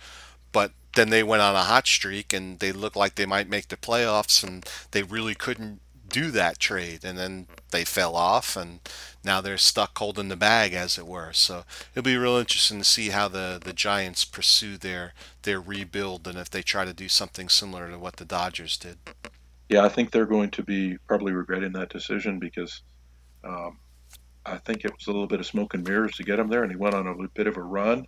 [0.53, 3.69] But then they went on a hot streak and they looked like they might make
[3.69, 8.81] the playoffs and they really couldn't do that trade and then they fell off and
[9.25, 11.33] now they're stuck holding the bag as it were.
[11.33, 16.27] So it'll be real interesting to see how the the Giants pursue their their rebuild
[16.27, 18.99] and if they try to do something similar to what the Dodgers did.
[19.69, 22.83] Yeah, I think they're going to be probably regretting that decision because
[23.45, 23.79] um,
[24.47, 26.63] I think it was a little bit of smoke and mirrors to get him there,
[26.63, 28.07] and he went on a bit of a run,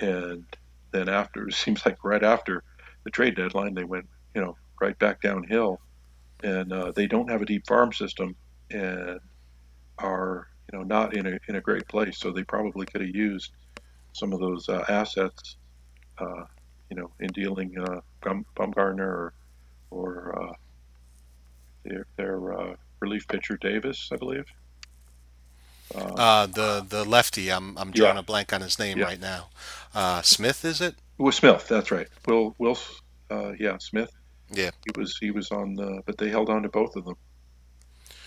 [0.00, 0.44] and
[0.90, 2.62] then after it seems like right after
[3.04, 5.80] the trade deadline, they went you know right back downhill,
[6.42, 8.36] and uh, they don't have a deep farm system
[8.70, 9.20] and
[9.98, 12.18] are you know not in a in a great place.
[12.20, 13.52] So they probably could have used
[14.14, 15.56] some of those uh, assets,
[16.20, 16.44] uh,
[16.90, 18.00] you know, in dealing uh,
[18.58, 19.34] Bumgarner or
[19.90, 20.52] or uh,
[21.84, 24.44] their, their uh, relief pitcher Davis, I believe.
[26.16, 29.02] Uh, the the lefty, I'm I'm drawing Yeah, a blank on his name yeah.
[29.02, 29.50] right now.
[29.94, 30.96] Uh, Smith, is it?
[31.18, 32.08] Will Smith, that's right.
[32.26, 32.76] Will Will,
[33.30, 34.10] uh, yeah, Smith.
[34.52, 34.70] Yeah.
[34.84, 37.16] He was he was on the, but they held on to both of them.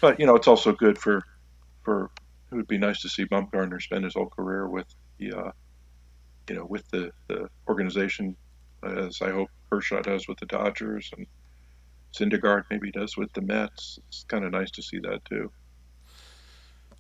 [0.01, 1.23] But you know, it's also good for
[1.83, 2.09] for
[2.51, 4.87] it would be nice to see Bumgarner spend his whole career with
[5.19, 5.51] the uh,
[6.49, 8.35] you know with the the organization,
[8.83, 11.25] as I hope Kershaw does with the Dodgers and
[12.13, 13.99] Syndergaard maybe does with the Mets.
[14.07, 15.51] It's kind of nice to see that too.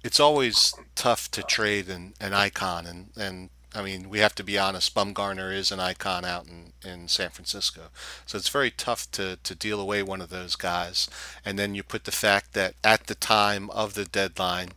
[0.03, 4.43] It's always tough to trade an, an icon, and and I mean we have to
[4.43, 4.95] be honest.
[4.95, 7.89] Bumgarner is an icon out in, in San Francisco,
[8.25, 11.09] so it's very tough to to deal away one of those guys.
[11.43, 14.69] And then you put the fact that at the time of the deadline,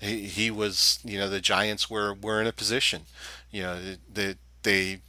[0.00, 3.02] he, he was you know the Giants were were in a position,
[3.50, 5.00] you know they they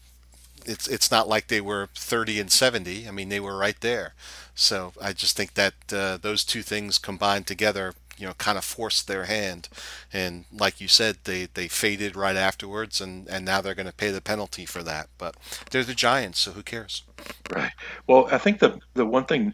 [0.65, 3.07] it's it's not like they were 30 and 70.
[3.07, 4.13] I mean, they were right there.
[4.55, 8.65] So I just think that uh, those two things combined together, you know, kind of
[8.65, 9.69] forced their hand.
[10.11, 13.93] And like you said, they, they faded right afterwards, and, and now they're going to
[13.93, 15.07] pay the penalty for that.
[15.17, 15.37] But
[15.71, 17.03] they're the Giants, so who cares?
[17.49, 17.71] Right.
[18.07, 19.53] Well, I think the the one thing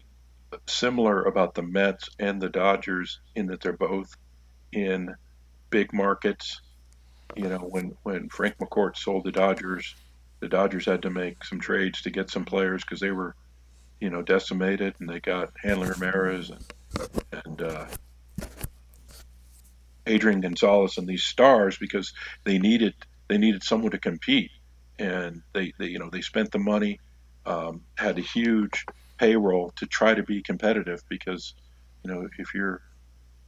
[0.66, 4.16] similar about the Mets and the Dodgers in that they're both
[4.72, 5.14] in
[5.70, 6.60] big markets.
[7.36, 9.94] You know, when when Frank McCourt sold the Dodgers,
[10.40, 13.36] the Dodgers had to make some trades to get some players because they were,
[14.00, 16.64] you know, decimated, and they got Hanley Ramirez and
[17.44, 17.86] and uh,
[20.06, 22.12] Adrian Gonzalez and these stars because
[22.44, 22.94] they needed
[23.28, 24.50] they needed someone to compete,
[24.98, 27.00] and they, they you know they spent the money,
[27.44, 28.84] um, had a huge
[29.18, 31.54] payroll to try to be competitive because
[32.04, 32.80] you know if you're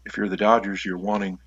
[0.05, 1.39] if you're the Dodgers, you're wanting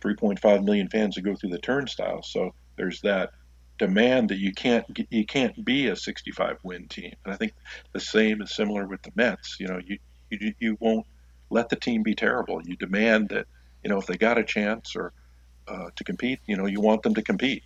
[0.00, 2.22] 3.5 million fans to go through the turnstile.
[2.22, 3.30] So there's that
[3.78, 7.14] demand that you can't you can't be a 65 win team.
[7.24, 7.54] And I think
[7.92, 9.56] the same is similar with the Mets.
[9.58, 9.98] You know, you
[10.30, 11.06] you you won't
[11.48, 12.60] let the team be terrible.
[12.62, 13.46] You demand that
[13.82, 15.12] you know if they got a chance or
[15.70, 17.62] uh, to compete, you know, you want them to compete.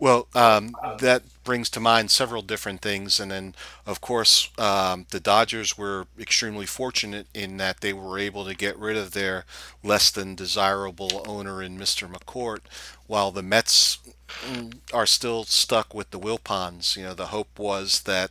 [0.00, 3.18] Well, um, that brings to mind several different things.
[3.18, 3.54] And then,
[3.86, 8.78] of course, um, the Dodgers were extremely fortunate in that they were able to get
[8.78, 9.46] rid of their
[9.82, 12.06] less than desirable owner in Mr.
[12.06, 12.60] McCourt,
[13.06, 13.96] while the Mets
[14.44, 16.98] mm, are still stuck with the Wilpons.
[16.98, 18.30] You know, the hope was that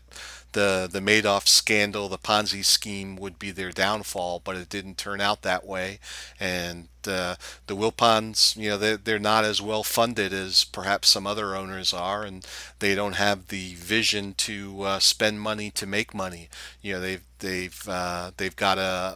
[0.54, 5.22] the the Madoff scandal, the Ponzi scheme would be their downfall, but it didn't turn
[5.22, 6.00] out that way.
[6.40, 7.36] And uh,
[7.68, 11.94] the Wilpons, you know, they're, they're not as well funded as perhaps some other owners
[11.94, 12.46] are, and
[12.80, 16.50] they don't have the vision to uh, spend money to make money.
[16.82, 19.16] You know, they've they've uh, they've got a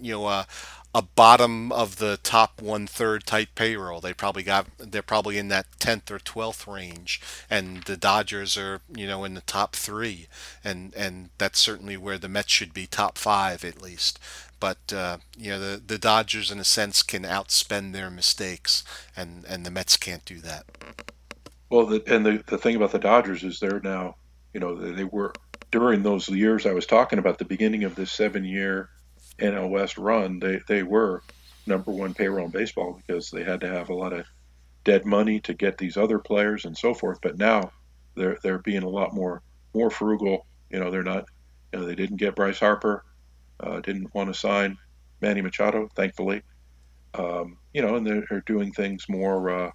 [0.00, 0.46] you know a,
[0.94, 4.00] a bottom of the top one third type payroll.
[4.00, 7.20] They probably got they're probably in that tenth or twelfth range,
[7.50, 10.26] and the Dodgers are you know in the top three,
[10.64, 14.18] and and that's certainly where the Mets should be top five at least.
[14.58, 18.82] But uh, you know the the Dodgers in a sense can outspend their mistakes,
[19.16, 20.64] and and the Mets can't do that.
[21.70, 24.16] Well, the, and the the thing about the Dodgers is they're now,
[24.54, 25.32] you know, they, were
[25.70, 28.88] during those years I was talking about, the beginning of this seven year
[29.38, 31.22] NL West run, they they were
[31.66, 34.26] number one payroll in baseball because they had to have a lot of
[34.84, 37.18] dead money to get these other players and so forth.
[37.20, 37.72] But now
[38.14, 39.42] they're they're being a lot more
[39.74, 40.46] more frugal.
[40.70, 41.24] You know, they're not.
[41.72, 43.04] You know, they didn't get Bryce Harper,
[43.58, 44.78] uh, didn't want to sign
[45.20, 46.42] Manny Machado, thankfully.
[47.18, 49.70] Um, you know, and they're, doing things more uh,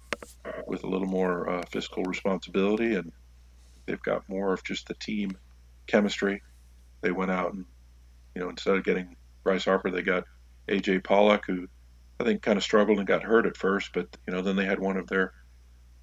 [0.66, 3.12] with a little more uh, fiscal responsibility, and
[3.86, 5.36] they've got more of just the team
[5.86, 6.42] chemistry.
[7.00, 7.64] They went out and
[8.34, 10.24] you know instead of getting Bryce Harper, they got
[10.68, 11.68] AJ Pollock, who
[12.20, 14.64] I think kind of struggled and got hurt at first, but you know then they
[14.64, 15.32] had one of their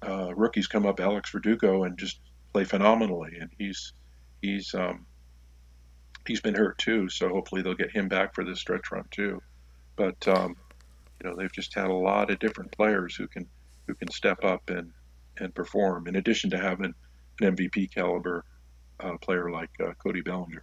[0.06, 2.20] uh, rookies come up, Alex Verdugo, and just
[2.52, 3.38] play phenomenally.
[3.40, 3.92] And he's
[4.42, 5.06] he's um,
[6.26, 9.42] he's been hurt too, so hopefully they'll get him back for this stretch run too.
[9.96, 10.56] But um,
[11.22, 13.46] you know they've just had a lot of different players who can
[13.86, 14.92] who can step up and
[15.38, 16.06] and perform.
[16.06, 16.94] In addition to having an
[17.40, 18.44] MVP caliber
[19.00, 20.62] uh, player like uh, Cody Bellinger.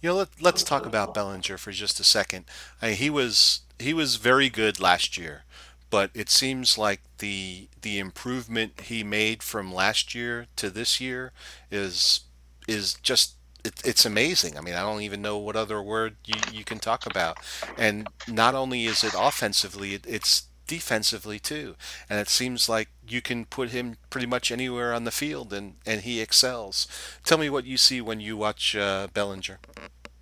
[0.00, 2.44] You know, let, let's talk about Bellinger for just a second.
[2.80, 5.44] I he was he was very good last year,
[5.90, 11.32] but it seems like the the improvement he made from last year to this year
[11.70, 12.20] is
[12.68, 13.34] is just
[13.68, 14.56] it, it's amazing.
[14.56, 17.38] I mean, I don't even know what other word you, you can talk about.
[17.76, 21.76] And not only is it offensively, it, it's defensively too.
[22.08, 25.74] And it seems like you can put him pretty much anywhere on the field, and
[25.86, 26.86] and he excels.
[27.24, 29.58] Tell me what you see when you watch uh, Bellinger.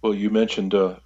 [0.03, 0.97] Well, you mentioned uh,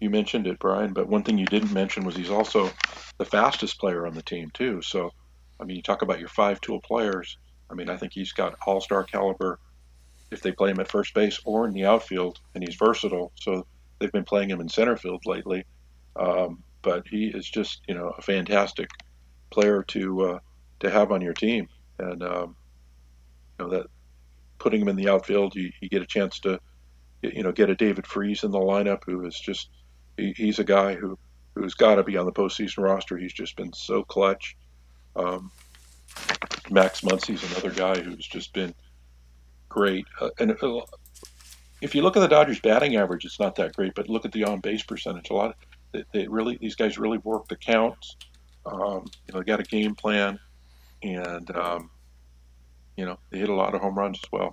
[0.00, 2.70] you mentioned it, Brian, but one thing you didn't mention was he's also
[3.18, 4.82] the fastest player on the team too.
[4.82, 5.12] So,
[5.60, 7.38] I mean, you talk about your five-tool players.
[7.70, 9.58] I mean, I think he's got all-star caliber
[10.30, 13.32] if they play him at first base or in the outfield, and he's versatile.
[13.36, 13.66] So
[13.98, 15.64] they've been playing him in center field lately.
[16.16, 18.88] Um, but he is just you know a fantastic
[19.50, 20.38] player to uh,
[20.80, 21.68] to have on your team,
[21.98, 22.56] and um,
[23.58, 23.86] you know that
[24.58, 26.60] putting him in the outfield, you, you get a chance to
[27.22, 29.70] you know get a David Freese in the lineup, who is just
[30.16, 31.18] he, he's a guy who
[31.54, 33.16] who's got to be on the postseason roster.
[33.16, 34.56] He's just been so clutch.
[35.16, 35.50] Um,
[36.70, 38.74] Max Muncy's another guy who's just been
[39.68, 40.80] great, uh, and uh,
[41.80, 43.94] if you look at the Dodgers' batting average, it's not that great.
[43.94, 45.30] But look at the on base percentage.
[45.30, 45.50] A lot.
[45.50, 45.54] Of,
[45.92, 48.16] they, they, really these guys really work the counts.
[48.66, 50.38] Um, you know, they got a game plan,
[51.02, 51.90] and um,
[52.96, 54.52] you know they hit a lot of home runs as well.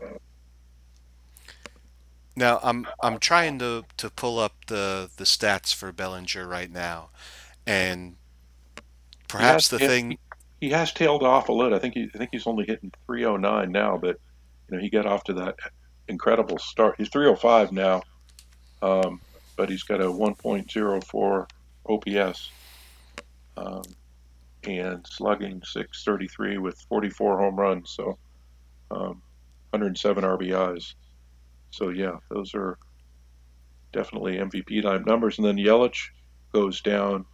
[2.36, 7.10] Now I'm I'm trying to to pull up the the stats for Bellinger right now,
[7.66, 8.16] and
[9.28, 10.18] perhaps the thing
[10.62, 11.76] he has tailed off a little.
[11.76, 14.20] I think he I think he's only hitting 309 now, but
[14.70, 15.56] you know he got off to that
[16.08, 16.96] incredible start.
[16.98, 18.04] He's 305 now,
[18.82, 19.22] um,
[19.56, 21.48] but he's got a 1.04
[21.88, 22.52] OPS
[23.58, 23.84] um,
[24.64, 28.18] and slugging 633 with 44 home runs, so
[28.92, 29.22] um,
[29.72, 30.94] 107 RBIs.
[31.72, 32.78] So yeah, those are
[33.92, 35.38] definitely MVP type numbers.
[35.38, 36.10] And then Yelich
[36.54, 37.26] goes down.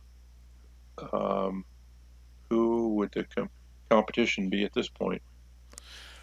[1.12, 1.66] Um,
[2.50, 3.50] who would the com-
[3.90, 5.22] competition be at this point?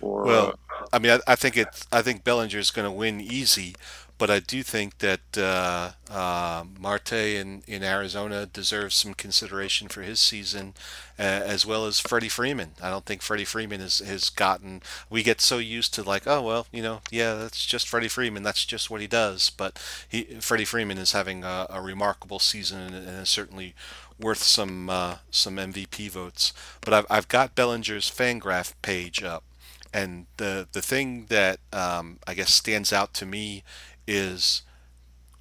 [0.01, 1.69] Or, well, uh, I mean, I, I think it.
[1.93, 3.75] I think Bellinger is going to win easy,
[4.19, 10.03] but I do think that uh, uh, Marte in, in Arizona deserves some consideration for
[10.03, 10.75] his season,
[11.19, 12.73] uh, as well as Freddie Freeman.
[12.83, 14.83] I don't think Freddie Freeman has, has gotten.
[15.09, 18.43] We get so used to like, oh well, you know, yeah, that's just Freddie Freeman.
[18.43, 19.51] That's just what he does.
[19.51, 23.75] But he, Freddie Freeman is having a, a remarkable season and, and is certainly
[24.19, 26.53] worth some uh, some MVP votes.
[26.81, 29.45] But I've I've got Bellinger's Fangraph page up.
[29.93, 33.65] And the the thing that um, I guess stands out to me
[34.07, 34.63] is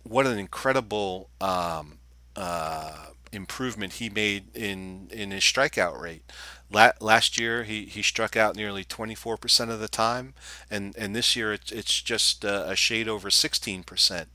[0.03, 1.99] what an incredible um,
[2.35, 6.23] uh, improvement he made in in his strikeout rate.
[6.69, 10.33] La- last year he, he struck out nearly 24% of the time,
[10.69, 14.25] and, and this year it's, it's just uh, a shade over 16%.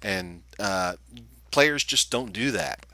[0.00, 0.94] And uh,
[1.50, 2.86] players just don't do that.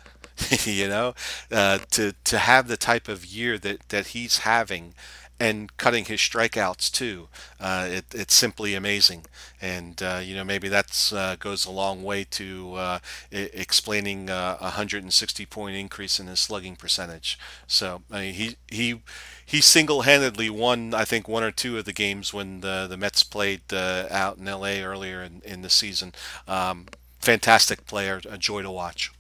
[0.65, 1.15] you know,
[1.51, 4.93] uh, to to have the type of year that, that he's having
[5.39, 7.29] and cutting his strikeouts too.
[7.61, 9.27] Uh, it, it's simply amazing,
[9.61, 12.99] and uh, you know maybe that uh, goes a long way to uh,
[13.31, 17.39] explaining uh, a 160 point increase in his slugging percentage.
[17.67, 19.03] So I mean, he he
[19.45, 23.23] he single-handedly won I think one or two of the games when the the Mets
[23.23, 24.83] played uh, out in L.A.
[24.83, 26.13] earlier in, in the season.
[26.49, 26.87] Um,
[27.21, 29.13] fantastic player, a joy to watch.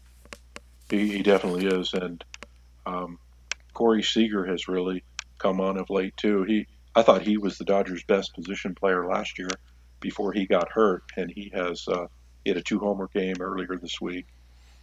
[0.88, 2.24] He, he definitely is, and
[2.86, 3.18] um,
[3.74, 5.02] Corey Seager has really
[5.46, 6.42] come on of late too.
[6.42, 9.48] He I thought he was the Dodgers' best position player last year
[10.00, 12.06] before he got hurt, and he has uh,
[12.44, 14.26] he had a two homer game earlier this week.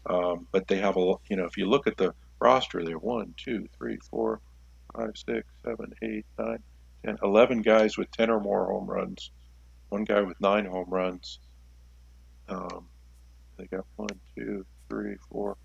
[0.05, 3.33] Um, but they have a you know if you look at the roster, they're one,
[3.35, 4.39] two, three, four,
[4.95, 6.59] five, six, seven, eight, nine,
[7.05, 9.31] ten, eleven guys with ten or more home runs,
[9.89, 11.39] one guy with nine home runs.
[12.47, 12.87] Um,
[13.57, 15.57] they got one, two, three, four,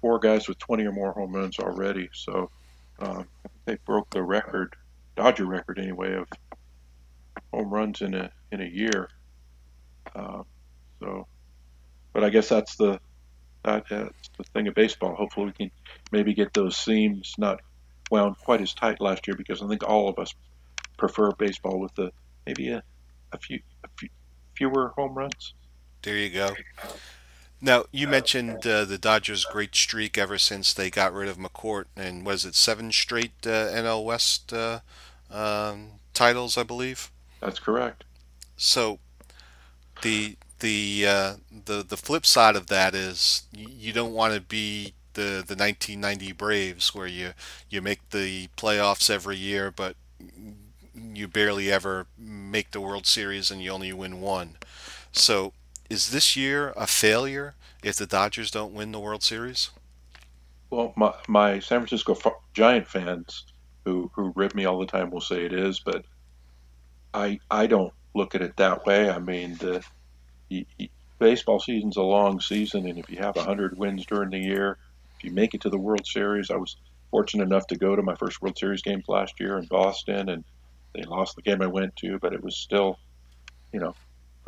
[0.00, 2.10] four guys with 20 or more home runs already.
[2.12, 2.50] So
[2.98, 3.26] um,
[3.64, 4.76] they broke the record,
[5.16, 6.28] Dodger record anyway, of
[7.52, 9.08] home runs in a in a year.
[10.14, 10.42] Uh,
[11.00, 11.26] so,
[12.12, 13.00] but I guess that's the
[13.64, 15.14] that, that's the thing of baseball.
[15.14, 15.70] Hopefully, we can
[16.12, 17.60] maybe get those seams not
[18.10, 20.34] wound quite as tight last year because I think all of us
[20.96, 22.12] prefer baseball with the
[22.46, 22.82] maybe a,
[23.32, 24.08] a few a few
[24.54, 25.54] fewer home runs.
[26.02, 26.54] There you go.
[27.60, 31.86] Now you mentioned uh, the Dodgers' great streak ever since they got rid of McCourt,
[31.96, 34.80] and was it seven straight uh, NL West uh,
[35.30, 37.10] um, titles, I believe.
[37.40, 38.04] That's correct.
[38.56, 38.98] So
[40.02, 41.34] the the uh,
[41.66, 46.32] the the flip side of that is you don't want to be the the 1990
[46.32, 47.32] Braves where you
[47.68, 49.96] you make the playoffs every year, but
[50.94, 54.56] you barely ever make the World Series and you only win one.
[55.12, 55.52] So
[55.88, 59.70] is this year a failure if the Dodgers don't win the World Series?
[60.70, 62.16] Well, my, my San Francisco
[62.52, 63.44] Giant fans
[63.84, 66.04] who, who rib me all the time will say it is, but
[67.14, 69.08] I I don't look at it that way.
[69.08, 69.82] I mean, the,
[71.18, 74.78] baseball season's a long season, and if you have 100 wins during the year,
[75.16, 76.76] if you make it to the World Series, I was
[77.10, 80.44] fortunate enough to go to my first World Series games last year in Boston, and
[80.94, 82.98] they lost the game I went to, but it was still,
[83.72, 83.94] you know,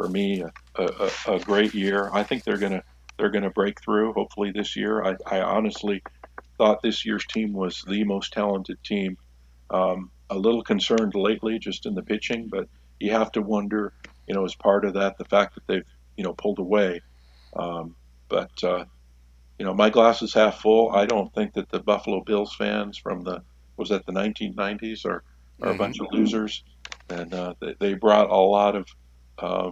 [0.01, 2.11] for me a, a, a great year.
[2.13, 2.83] I think they're gonna
[3.19, 4.15] they're gonna break through.
[4.15, 5.05] Hopefully this year.
[5.05, 6.03] I, I honestly
[6.57, 9.19] thought this year's team was the most talented team.
[9.69, 13.93] Um, a little concerned lately just in the pitching, but you have to wonder,
[14.27, 15.87] you know, as part of that, the fact that they've
[16.17, 17.03] you know pulled away.
[17.55, 17.95] Um,
[18.29, 18.85] but uh,
[19.59, 20.93] you know, my glass is half full.
[20.93, 23.43] I don't think that the Buffalo Bills fans from the
[23.77, 25.69] was that the 1990s are, are mm-hmm.
[25.69, 26.65] a bunch of losers,
[27.11, 28.87] and uh, they, they, brought a lot of
[29.39, 29.71] uh,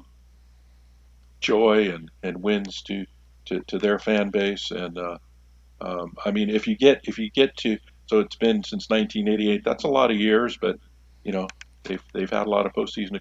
[1.40, 3.06] joy and, and wins to,
[3.46, 4.70] to, to their fan base.
[4.70, 5.18] And uh,
[5.80, 7.78] um, I mean, if you get if you get to
[8.08, 9.62] so it's been since 1988.
[9.64, 10.78] That's a lot of years, but
[11.24, 11.46] you know
[11.84, 13.20] they've they've had a lot of postseason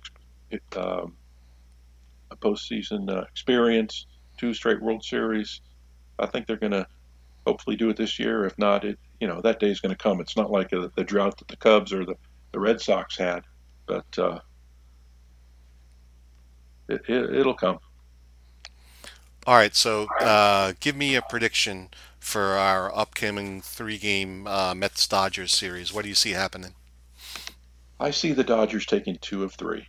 [0.77, 1.15] um,
[2.31, 4.07] a postseason uh, experience,
[4.37, 5.61] two straight World Series.
[6.19, 6.87] I think they're going to
[7.45, 8.45] hopefully do it this year.
[8.45, 10.21] If not, it you know that day is going to come.
[10.21, 12.15] It's not like a, the drought that the Cubs or the,
[12.53, 13.43] the Red Sox had,
[13.87, 14.39] but uh,
[16.87, 17.79] it, it, will come.
[19.47, 21.87] All right, so uh, give me a prediction
[22.19, 25.93] for our upcoming three-game uh, Mets Dodgers series.
[25.93, 26.73] What do you see happening?
[27.97, 29.87] I see the Dodgers taking two of three.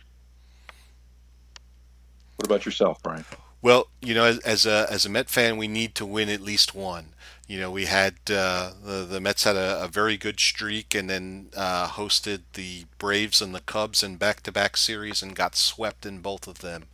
[2.37, 3.25] What about yourself, Brian?
[3.61, 6.39] Well, you know, as, as, a as a Met fan, we need to win at
[6.39, 7.07] least one.
[7.49, 11.09] You know, we had uh, the the Mets had a, a, very good streak, and
[11.09, 16.19] then uh, hosted the Braves and the Cubs in back-to-back series, and got swept in
[16.19, 16.89] both of them.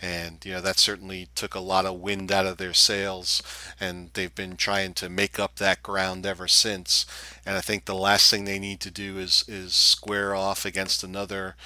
[0.00, 3.42] And you know that certainly took a lot of wind out of their sails,
[3.80, 7.04] and they've been trying to make up that ground ever since.
[7.44, 11.02] And I think the last thing they need to do is is square off against
[11.02, 11.56] another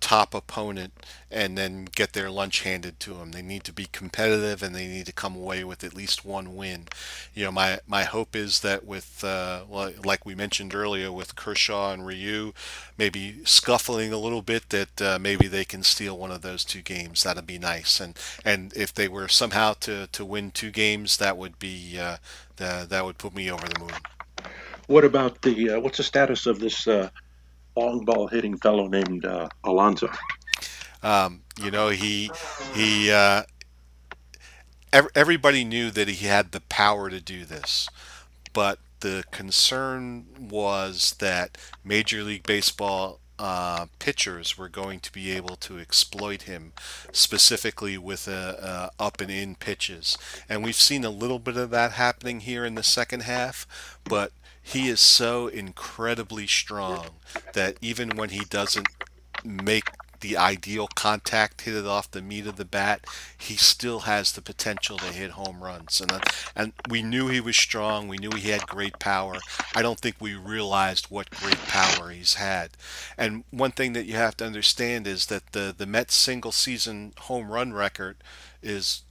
[0.00, 0.92] top opponent
[1.30, 3.30] and then get their lunch handed to them.
[3.32, 6.56] They need to be competitive and they need to come away with at least one
[6.56, 6.88] win.
[7.34, 9.64] You know, my my hope is that with uh,
[10.04, 12.52] like we mentioned earlier with Kershaw and Ryu,
[12.98, 16.82] maybe scuffling a little bit, that uh, maybe they can steal one of those two
[16.82, 17.22] games.
[17.22, 18.00] That'd be nice.
[18.00, 22.16] And and if they were somehow to to win two games, that would be uh,
[22.56, 23.90] the, that would put me over the moon.
[24.86, 26.88] What about the uh, what's the status of this?
[27.76, 30.10] Long ball hitting fellow named uh, Alonso.
[31.02, 32.30] Um, you know, he
[32.74, 33.10] he.
[33.10, 33.42] Uh,
[35.14, 37.88] everybody knew that he had the power to do this,
[38.52, 45.56] but the concern was that Major League Baseball uh, pitchers were going to be able
[45.56, 46.72] to exploit him,
[47.12, 50.18] specifically with up and in pitches.
[50.48, 54.32] And we've seen a little bit of that happening here in the second half, but
[54.62, 57.06] he is so incredibly strong
[57.54, 58.88] that even when he doesn't
[59.44, 59.88] make
[60.20, 63.04] the ideal contact, hit it off the meat of the bat,
[63.36, 66.00] he still has the potential to hit home runs.
[66.00, 66.20] And uh,
[66.54, 68.06] and we knew he was strong.
[68.08, 69.36] We knew he had great power.
[69.74, 72.70] I don't think we realized what great power he's had.
[73.16, 77.12] And one thing that you have to understand is that the the Mets single season
[77.18, 78.16] home run record
[78.62, 79.02] is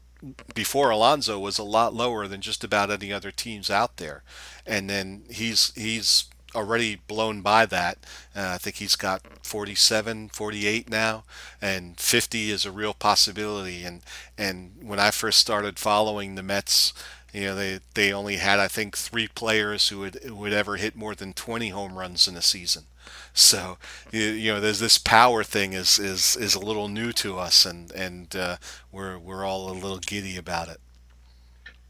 [0.53, 4.23] before Alonso was a lot lower than just about any other teams out there,
[4.65, 7.99] and then he's he's already blown by that.
[8.35, 11.23] Uh, I think he's got 47, 48 now,
[11.61, 13.83] and 50 is a real possibility.
[13.83, 14.01] And
[14.37, 16.93] and when I first started following the Mets,
[17.33, 20.77] you know they they only had I think three players who would who would ever
[20.77, 22.83] hit more than 20 home runs in a season.
[23.33, 23.77] So
[24.11, 27.65] you you know, there's this power thing is is is a little new to us,
[27.65, 28.57] and and uh,
[28.91, 30.79] we're we're all a little giddy about it.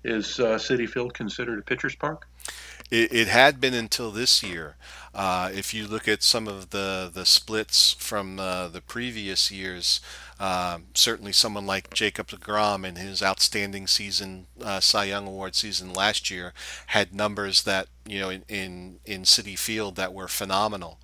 [0.04, 2.28] Is uh, Citi Field considered a pitcher's park?
[2.90, 4.76] It, it had been until this year.
[5.14, 10.00] Uh, if you look at some of the the splits from uh, the previous years,
[10.40, 15.94] um, certainly someone like Jacob DeGrom in his outstanding season, uh, Cy Young Award season
[15.94, 16.54] last year,
[16.88, 21.00] had numbers that you know in in, in Citi Field that were phenomenal.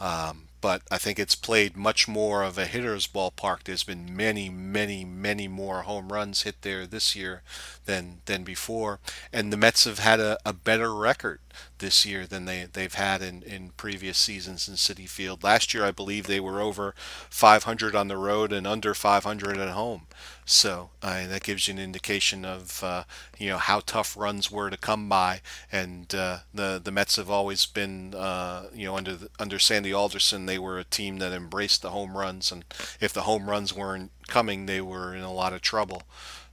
[0.00, 3.62] Um, but I think it's played much more of a hitter's ballpark.
[3.64, 7.42] There's been many, many, many more home runs hit there this year
[7.84, 9.00] than than before,
[9.32, 11.40] and the Mets have had a, a better record
[11.78, 15.42] this year than they they've had in, in previous seasons in Citi Field.
[15.44, 16.94] Last year, I believe they were over
[17.30, 20.06] 500 on the road and under 500 at home.
[20.44, 23.04] So uh, that gives you an indication of uh,
[23.38, 25.40] you know how tough runs were to come by,
[25.70, 30.46] and uh, the the Mets have always been uh, you know under under Sandy Alderson
[30.46, 32.64] they were a team that embraced the home runs, and
[33.00, 36.02] if the home runs weren't coming, they were in a lot of trouble.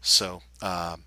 [0.01, 0.41] So.
[0.61, 1.03] Um,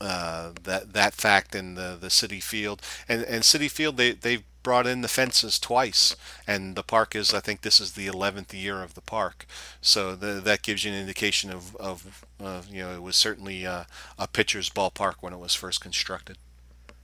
[0.00, 2.82] uh, that that fact in the the Citi Field.
[3.08, 6.16] And and Citi Field they they've brought in the fences twice.
[6.46, 9.46] And the park is I think this is the 11th year of the park.
[9.80, 12.22] So the, that gives you an indication of of
[12.70, 13.84] you know it was certainly uh,
[14.18, 16.38] a pitcher's ballpark when it was first constructed.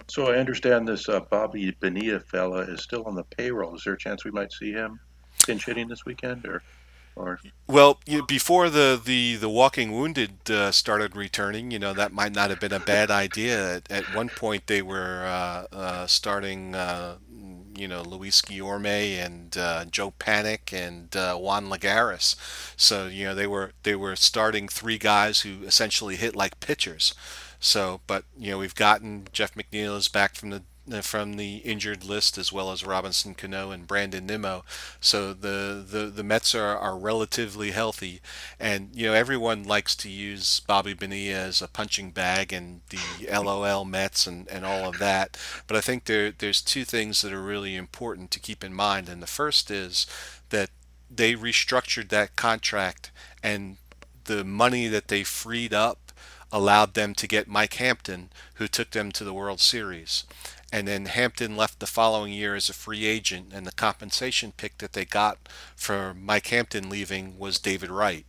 [0.08, 3.76] So I understand this uh, Bobby Bonilla fella is still on the payroll.
[3.76, 5.00] Is there a chance we might see him
[5.46, 6.62] pinch hitting this weekend, or,
[7.16, 12.12] or Well, you, before the, the, the walking wounded uh, started returning, you know, that
[12.12, 13.76] might not have been a bad idea.
[13.76, 17.16] At, at one point, they were uh, uh, starting, uh,
[17.74, 18.86] you know, Luis Guillorme
[19.18, 22.36] and uh, Joe Panik and uh, Juan Lagares.
[22.76, 27.14] So, you know, they were they were starting three guys who essentially hit like pitchers.
[27.60, 31.58] So, but you know, we've gotten Jeff McNeil is back from the Uh, from the
[31.58, 34.64] injured list as well as Robinson Cano and Brandon Nimmo.
[35.00, 38.20] So the, the, the Mets are, are relatively healthy.
[38.58, 42.98] And, you know, everyone likes to use Bobby Bonilla as a punching bag and the
[43.32, 45.38] LOL Mets and, and all of that.
[45.68, 49.08] But I think there, there's two things that are really important to keep in mind.
[49.08, 50.04] And the first is
[50.48, 50.70] that
[51.08, 53.76] they restructured that contract and
[54.24, 56.10] the money that they freed up
[56.52, 60.24] allowed them to get Mike Hampton, who took them to the World Series.
[60.72, 64.78] And then Hampton left the following year as a free agent, and the compensation pick
[64.78, 65.36] that they got
[65.76, 68.24] for Mike Hampton leaving was David Wright.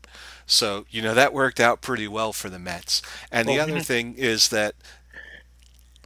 [0.46, 3.02] So, you know, that worked out pretty well for the Mets.
[3.32, 4.76] And the well, other thing is that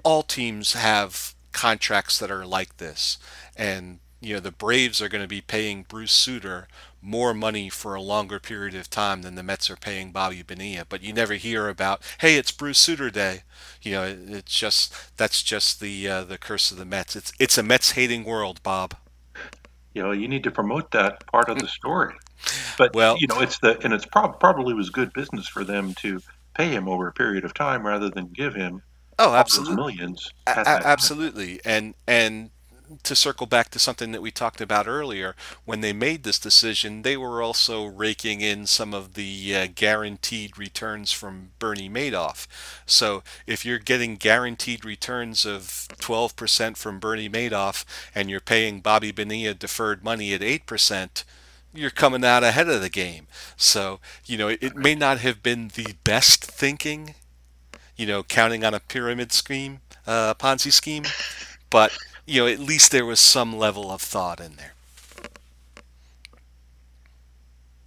[0.03, 3.17] all teams have contracts that are like this.
[3.55, 6.67] And, you know, the Braves are going to be paying Bruce Sutter
[7.01, 10.85] more money for a longer period of time than the Mets are paying Bobby Bonilla.
[10.87, 13.43] But you never hear about, hey, it's Bruce Sutter Day.
[13.81, 17.15] You know, it, it's just that's just the uh, the curse of the Mets.
[17.15, 18.95] It's it's a Mets hating world, Bob.
[19.93, 22.13] You know, you need to promote that part of the story.
[22.77, 25.93] But well, you know, it's the and it's prob- probably was good business for them
[25.95, 26.21] to
[26.53, 28.81] pay him over a period of time rather than give him
[29.17, 30.81] oh, absolutely, millions a- time.
[30.83, 32.51] absolutely, and and
[33.03, 35.35] to circle back to something that we talked about earlier,
[35.65, 40.57] when they made this decision, they were also raking in some of the uh, guaranteed
[40.57, 42.47] returns from Bernie Madoff.
[42.85, 49.11] So if you're getting guaranteed returns of 12% from Bernie Madoff and you're paying Bobby
[49.11, 51.23] Bonilla deferred money at 8%,
[51.73, 53.27] you're coming out ahead of the game.
[53.55, 57.15] So, you know, it may not have been the best thinking,
[57.95, 61.03] you know, counting on a pyramid scheme, uh, Ponzi scheme,
[61.69, 61.91] but
[62.27, 64.73] you know, at least there was some level of thought in there.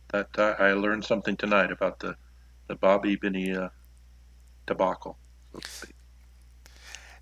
[0.08, 2.16] That uh, I learned something tonight about the
[2.66, 3.70] the Bobby Bonilla
[4.66, 5.18] debacle.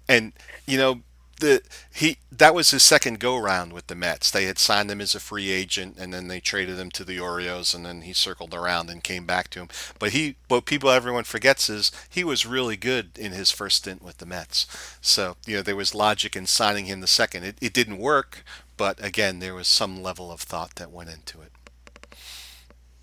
[0.08, 0.32] And
[0.66, 1.00] you know,
[1.40, 1.62] the
[1.92, 4.30] he that was his second go round with the Mets.
[4.30, 7.18] They had signed him as a free agent, and then they traded him to the
[7.18, 9.68] Orioles, and then he circled around and came back to him.
[9.98, 14.02] But he, what people everyone forgets is he was really good in his first stint
[14.02, 14.66] with the Mets.
[15.00, 17.44] So you know there was logic in signing him the second.
[17.44, 18.44] It, it didn't work,
[18.76, 21.52] but again there was some level of thought that went into it.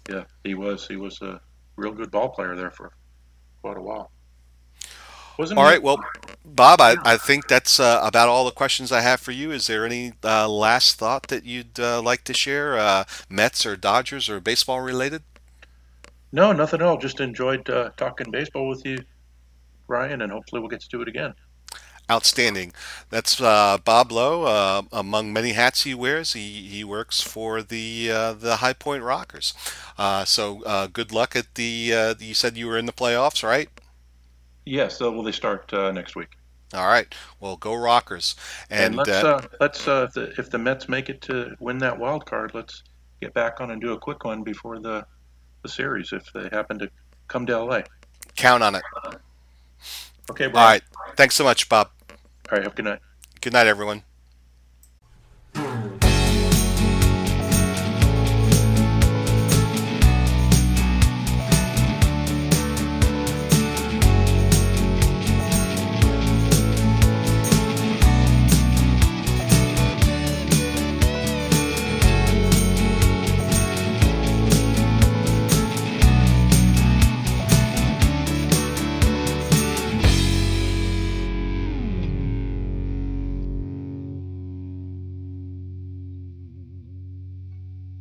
[0.09, 1.41] Yeah, he was he was a
[1.75, 2.91] real good ball player there for
[3.61, 4.11] quite a while.
[5.37, 5.99] Wasn't All right, well,
[6.45, 9.51] Bob, I, I think that's uh, about all the questions I have for you.
[9.51, 13.75] Is there any uh, last thought that you'd uh, like to share, uh, Mets or
[13.75, 15.23] Dodgers or baseball related?
[16.31, 16.97] No, nothing at all.
[16.97, 18.99] Just enjoyed uh, talking baseball with you,
[19.87, 21.33] Ryan, and hopefully we'll get to do it again.
[22.09, 22.71] Outstanding.
[23.09, 24.43] That's uh, Bob Lowe.
[24.43, 29.01] Uh, among many hats he wears, he, he works for the uh, the High Point
[29.01, 29.53] Rockers.
[29.97, 31.93] Uh, so uh, good luck at the.
[31.93, 33.69] Uh, you said you were in the playoffs, right?
[34.65, 36.29] Yes, uh, well, they start uh, next week.
[36.73, 37.13] All right.
[37.39, 38.35] Well, go Rockers.
[38.69, 41.55] And And let's uh, uh, let's uh, if, the, if the Mets make it to
[41.59, 42.83] win that wild card, let's
[43.21, 45.05] get back on and do a quick one before the
[45.61, 46.89] the series if they happen to
[47.27, 47.81] come to LA.
[48.35, 48.83] count on it.
[50.29, 50.81] Okay, All Brian.
[50.81, 50.83] right.
[51.15, 51.89] Thanks so much, Bob.
[52.09, 52.15] All
[52.51, 52.99] right, have a good night.
[53.41, 54.03] Good night, everyone.